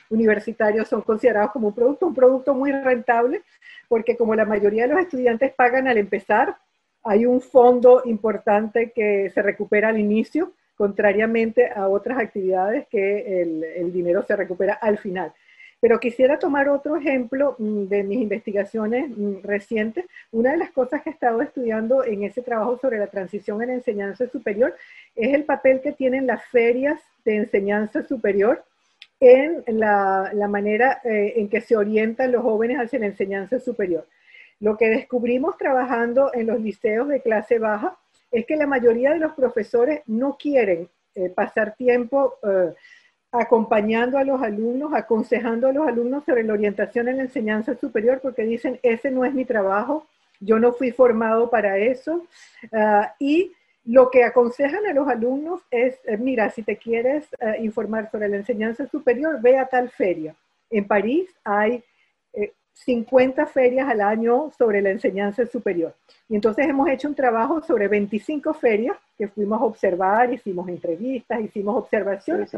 [0.10, 3.44] universitarios son considerados como un producto, un producto muy rentable,
[3.88, 6.58] porque como la mayoría de los estudiantes pagan al empezar,
[7.04, 13.94] hay un fondo importante que se recupera al inicio contrariamente a otras actividades que el,
[13.94, 15.34] dinero se recupera al final.
[15.80, 20.06] Pero quisiera tomar otro ejemplo mm, de mis investigaciones mm, recientes.
[20.32, 23.70] Una de las cosas que he estado estudiando en ese trabajo sobre la transición en
[23.70, 24.76] la enseñanza superior
[25.16, 28.64] es el papel que tienen las ferias de enseñanza superior
[29.20, 34.06] en la, manera eh, en que se orientan los jóvenes hacia la enseñanza superior.
[34.60, 37.98] Lo que descubrimos trabajando en los liceos de clase baja
[38.36, 42.74] es que la mayoría de los profesores no quieren eh, pasar tiempo eh,
[43.32, 48.20] acompañando a los alumnos, aconsejando a los alumnos sobre la orientación en la enseñanza superior,
[48.22, 50.06] porque dicen, ese no es mi trabajo,
[50.42, 52.26] yo no fui formado para eso.
[52.74, 53.54] Ah, y
[53.86, 57.28] lo que aconsejan a los alumnos es, eh, mira, si te quieres
[57.60, 60.36] informar sobre la enseñanza superior, ve a tal feria.
[60.70, 61.84] En París hay
[62.76, 65.96] 50 ferias al año sobre la enseñanza superior.
[66.28, 71.40] Y entonces hemos hecho un trabajo sobre 25 ferias que fuimos a observar, hicimos entrevistas,
[71.42, 72.52] hicimos observaciones.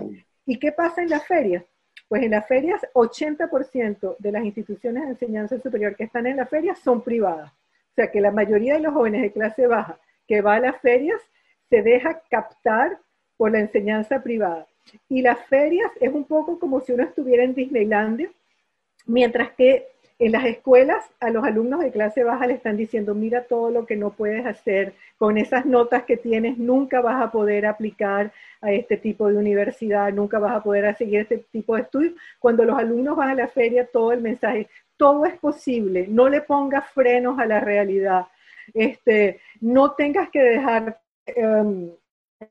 [0.46, 1.64] ¿Y qué pasa en las ferias?
[2.10, 6.50] Pues en las ferias 80% de las instituciones de enseñanza superior que están en las
[6.50, 7.52] ferias son privadas.
[7.52, 10.82] O sea que la mayoría de los jóvenes de clase baja que va a las
[10.82, 11.22] ferias
[11.70, 13.00] se deja captar
[13.38, 14.68] por la enseñanza privada.
[15.10, 18.30] Y las ferias es un poco como si uno estuviera en Disneylandia,
[19.06, 19.88] mientras que
[20.20, 23.86] en las escuelas a los alumnos de clase baja le están diciendo, mira todo lo
[23.86, 28.72] que no puedes hacer, con esas notas que tienes nunca vas a poder aplicar a
[28.72, 32.14] este tipo de universidad, nunca vas a poder seguir este tipo de estudios.
[32.40, 36.42] Cuando los alumnos van a la feria, todo el mensaje, todo es posible, no le
[36.42, 38.26] pongas frenos a la realidad,
[38.74, 41.00] este, no tengas que dejar...
[41.28, 41.92] Em,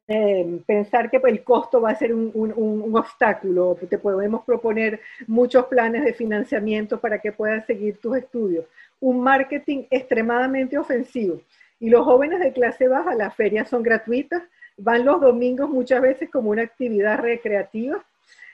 [0.08, 3.76] Em, pensar que el costo va a ser un, un, obstáculo.
[3.88, 8.64] Te podemos proponer muchos planes de financiamiento para que puedas seguir tus estudios.
[9.00, 11.40] Un marketing extremadamente ofensivo.
[11.78, 14.42] Y los jóvenes de clase baja, las ferias son gratuitas,
[14.76, 18.04] van los domingos muchas veces como una actividad recreativa,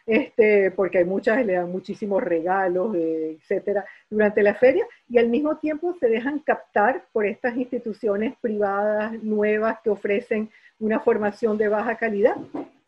[0.04, 5.28] este, porque hay muchas, le dan muchísimos regalos, eh, etcétera, durante la feria, y al
[5.28, 10.50] mismo tiempo se dejan captar por estas instituciones privadas nuevas que ofrecen
[10.82, 12.36] una formación de baja calidad.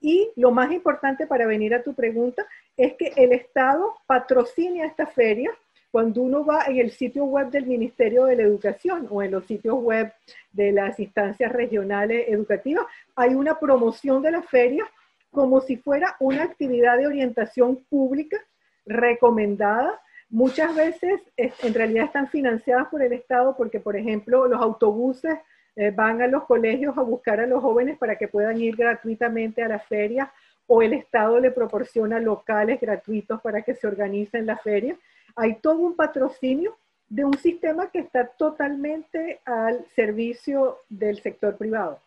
[0.01, 2.45] Y lo más importante para venir a tu pregunta
[2.77, 5.51] es que el Estado patrocina esta feria
[5.91, 9.47] cuando uno va en el sitio web del Ministerio de la Educación o en los
[9.47, 10.13] sitios web
[10.51, 12.85] de las instancias regionales educativas,
[13.15, 14.85] hay una promoción de la feria
[15.31, 18.39] como si fuera una actividad de orientación pública
[18.85, 20.01] recomendada.
[20.31, 25.37] Muchas veces en realidad están financiadas por el Estado porque, por ejemplo, los autobuses
[25.77, 29.63] eh, van a los colegios a buscar a los jóvenes para que puedan ir gratuitamente
[29.63, 30.29] a las ferias
[30.67, 34.99] o el Estado le proporciona locales gratuitos para que se organicen las ferias.
[35.37, 36.77] Hay todo un patrocinio
[37.09, 42.01] de un sistema que está totalmente al servicio del sector privado.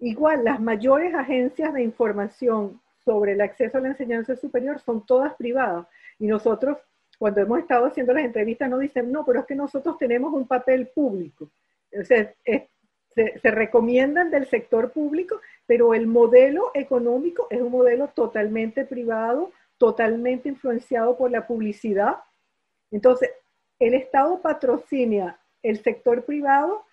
[0.00, 5.34] igual las mayores agencias de información sobre el acceso a la enseñanza superior son todas
[5.34, 5.86] privadas.
[6.20, 6.78] Y nosotros,
[7.18, 10.46] cuando hemos estado haciendo las entrevistas, nos dicen, no, pero es que nosotros tenemos un
[10.46, 11.48] papel público.
[11.98, 12.32] O sea,
[13.40, 20.48] se, recomiendan del sector público, pero el modelo económico es un modelo totalmente privado, totalmente
[20.48, 22.18] influenciado por la publicidad.
[22.90, 23.30] Entonces,
[23.78, 26.84] el Estado patrocina el sector privado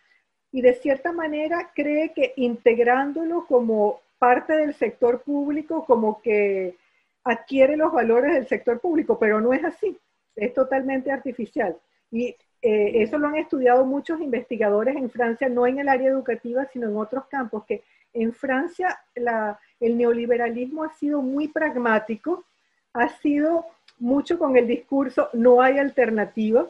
[0.51, 6.75] y de cierta manera cree que integrándolo como parte del sector público, como que
[7.23, 9.97] adquiere los valores del sector público, pero no es así,
[10.35, 11.77] es totalmente artificial.
[12.11, 12.35] Y
[12.67, 16.89] eh, eso lo han estudiado muchos investigadores en Francia, no en el área educativa, sino
[16.89, 22.43] en otros campos, que en Francia el neoliberalismo ha sido muy pragmático,
[22.91, 23.67] ha sido
[23.99, 26.65] mucho con el discurso no hay alternativa,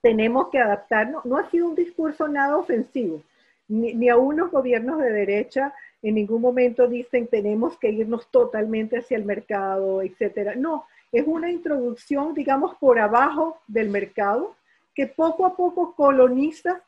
[0.00, 3.22] tenemos que adaptarnos, no ha sido un discurso nada ofensivo,
[3.68, 9.18] ni, ni a gobiernos de derecha en ningún momento dicen tenemos que irnos totalmente hacia
[9.18, 10.54] el mercado, etcétera.
[10.54, 14.56] No, es una introducción, digamos, por abajo del mercado
[14.94, 16.82] que poco a poco coloniza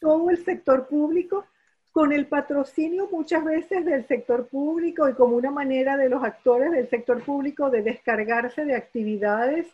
[0.00, 1.44] todo el sector público
[1.92, 6.70] con el patrocinio muchas veces del sector público y como una manera de los actores
[6.70, 9.66] del sector público de descargarse de actividades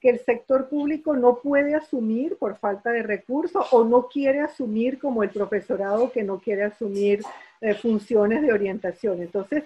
[0.00, 4.98] que el sector público no puede asumir por falta de recursos o no quiere asumir
[4.98, 7.20] como el profesorado que no quiere asumir
[7.60, 9.22] eh, funciones de orientación.
[9.22, 9.62] Entonces,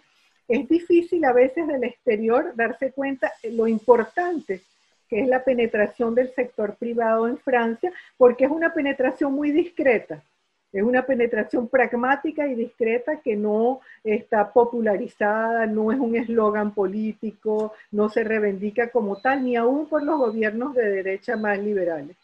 [0.46, 4.60] es difícil a veces del exterior darse cuenta lo importante
[5.08, 10.22] que es la penetración del sector privado en Francia, porque es una penetración muy discreta.
[10.72, 17.72] Es una penetración pragmática y discreta que no está popularizada, no es un eslogan político,
[17.92, 22.16] no se reivindica como tal, ni aún por los gobiernos de derecha más liberales.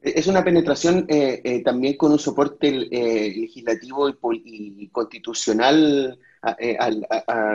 [0.00, 6.16] Es una penetración eh, eh, también con un soporte eh, legislativo y, constitucional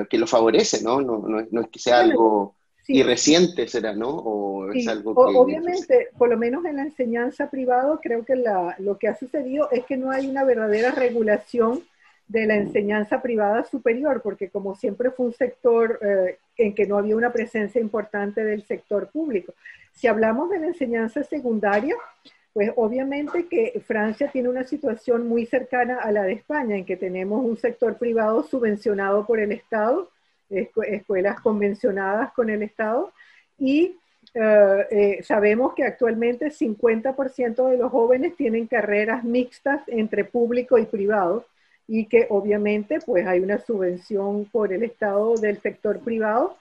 [0.09, 0.99] que lo favorece, ¿no?
[0.99, 1.19] No,
[1.49, 2.57] no es que sea algo
[2.91, 4.09] y reciente será, ¿no?
[4.09, 8.75] O es algo que, obviamente, por lo menos en la enseñanza privada, creo que la,
[8.79, 11.83] lo que ha sucedido es que no hay una verdadera regulación
[12.27, 16.97] de la enseñanza privada superior, porque como siempre fue un sector eh, en que no
[16.97, 19.53] había una presencia importante del sector público.
[19.93, 21.95] Si hablamos de la enseñanza secundaria,
[22.53, 26.97] pues obviamente que Francia tiene una situación muy cercana a la de España, en que
[26.97, 30.09] tenemos un sector privado subvencionado por el Estado,
[30.51, 33.11] escuelas convencionadas con el Estado
[33.57, 33.95] y
[34.33, 40.85] eh, eh, sabemos que actualmente 50% de los jóvenes tienen carreras mixtas entre público y
[40.85, 41.45] privado
[41.87, 46.57] y que obviamente pues hay una subvención por el Estado del sector privado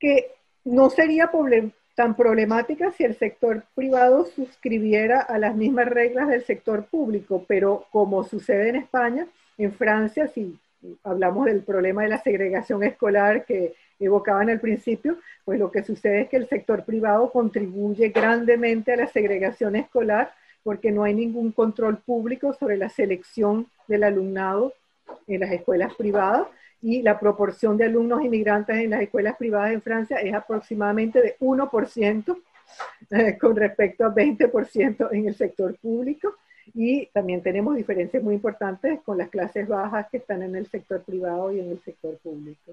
[0.00, 0.32] que
[0.64, 1.30] no sería
[1.94, 7.86] tan problemática si el sector privado suscribiera a las mismas reglas del sector público, pero
[7.92, 9.26] como sucede en España,
[9.58, 10.58] en Francia, si
[11.04, 16.22] hablamos del problema de la segregación escolar que evocaban al principio, pues lo que sucede
[16.22, 21.52] es que el sector privado contribuye grandemente a la segregación escolar porque no hay ningún
[21.52, 24.72] control público sobre la selección del alumnado
[25.26, 26.46] en las escuelas privadas
[26.82, 31.36] y la proporción de alumnos inmigrantes en las escuelas privadas en Francia es aproximadamente de
[31.38, 32.36] 1%
[33.10, 36.36] eh, con respecto a 20% en el sector público
[36.74, 41.02] y también tenemos diferencias muy importantes con las clases bajas que están en el sector
[41.02, 42.72] privado y en el sector público.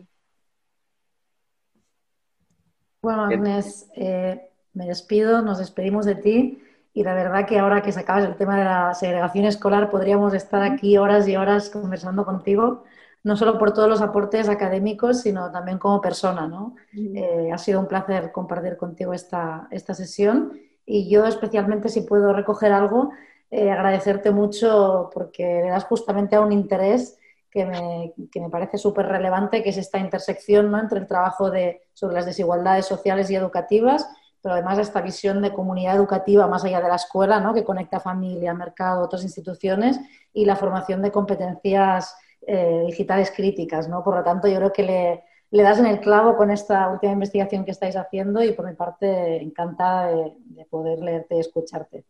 [3.01, 7.91] Bueno, Agnes, eh, me despido, nos despedimos de ti y la verdad que ahora que
[7.91, 12.83] sacabas el tema de la segregación escolar podríamos estar aquí horas y horas conversando contigo,
[13.23, 16.75] no solo por todos los aportes académicos, sino también como persona, ¿no?
[16.93, 20.53] Eh, ha sido un placer compartir contigo esta, esta sesión
[20.85, 23.11] y yo especialmente si puedo recoger algo,
[23.49, 27.17] eh, agradecerte mucho porque le das justamente a un interés
[27.49, 30.79] que me, que me parece súper relevante, que es esta intersección ¿no?
[30.79, 34.07] entre el trabajo de, sobre las desigualdades sociales y educativas,
[34.41, 37.53] pero además esta visión de comunidad educativa más allá de la escuela, ¿no?
[37.53, 39.99] que conecta familia, mercado, otras instituciones,
[40.33, 43.87] y la formación de competencias eh, digitales críticas.
[43.87, 44.03] ¿no?
[44.03, 47.13] Por lo tanto, yo creo que le, le, das en el clavo con esta última
[47.13, 52.05] investigación que estáis haciendo y por mi parte encantada de, de poder leerte y escucharte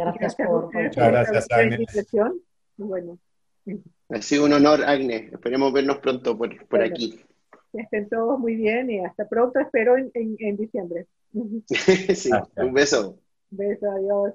[0.00, 2.06] gracias, por, Muchas gracias, Agnes.
[2.76, 3.18] Bueno.
[4.08, 5.32] Ha sido un honor, Agnes.
[5.32, 7.20] Esperemos vernos pronto por, por aquí.
[7.72, 11.06] Que estén todos muy bien y hasta pronto, espero en, en, en diciembre.
[12.14, 13.18] sí, un beso.
[13.50, 14.34] Un beso, adiós.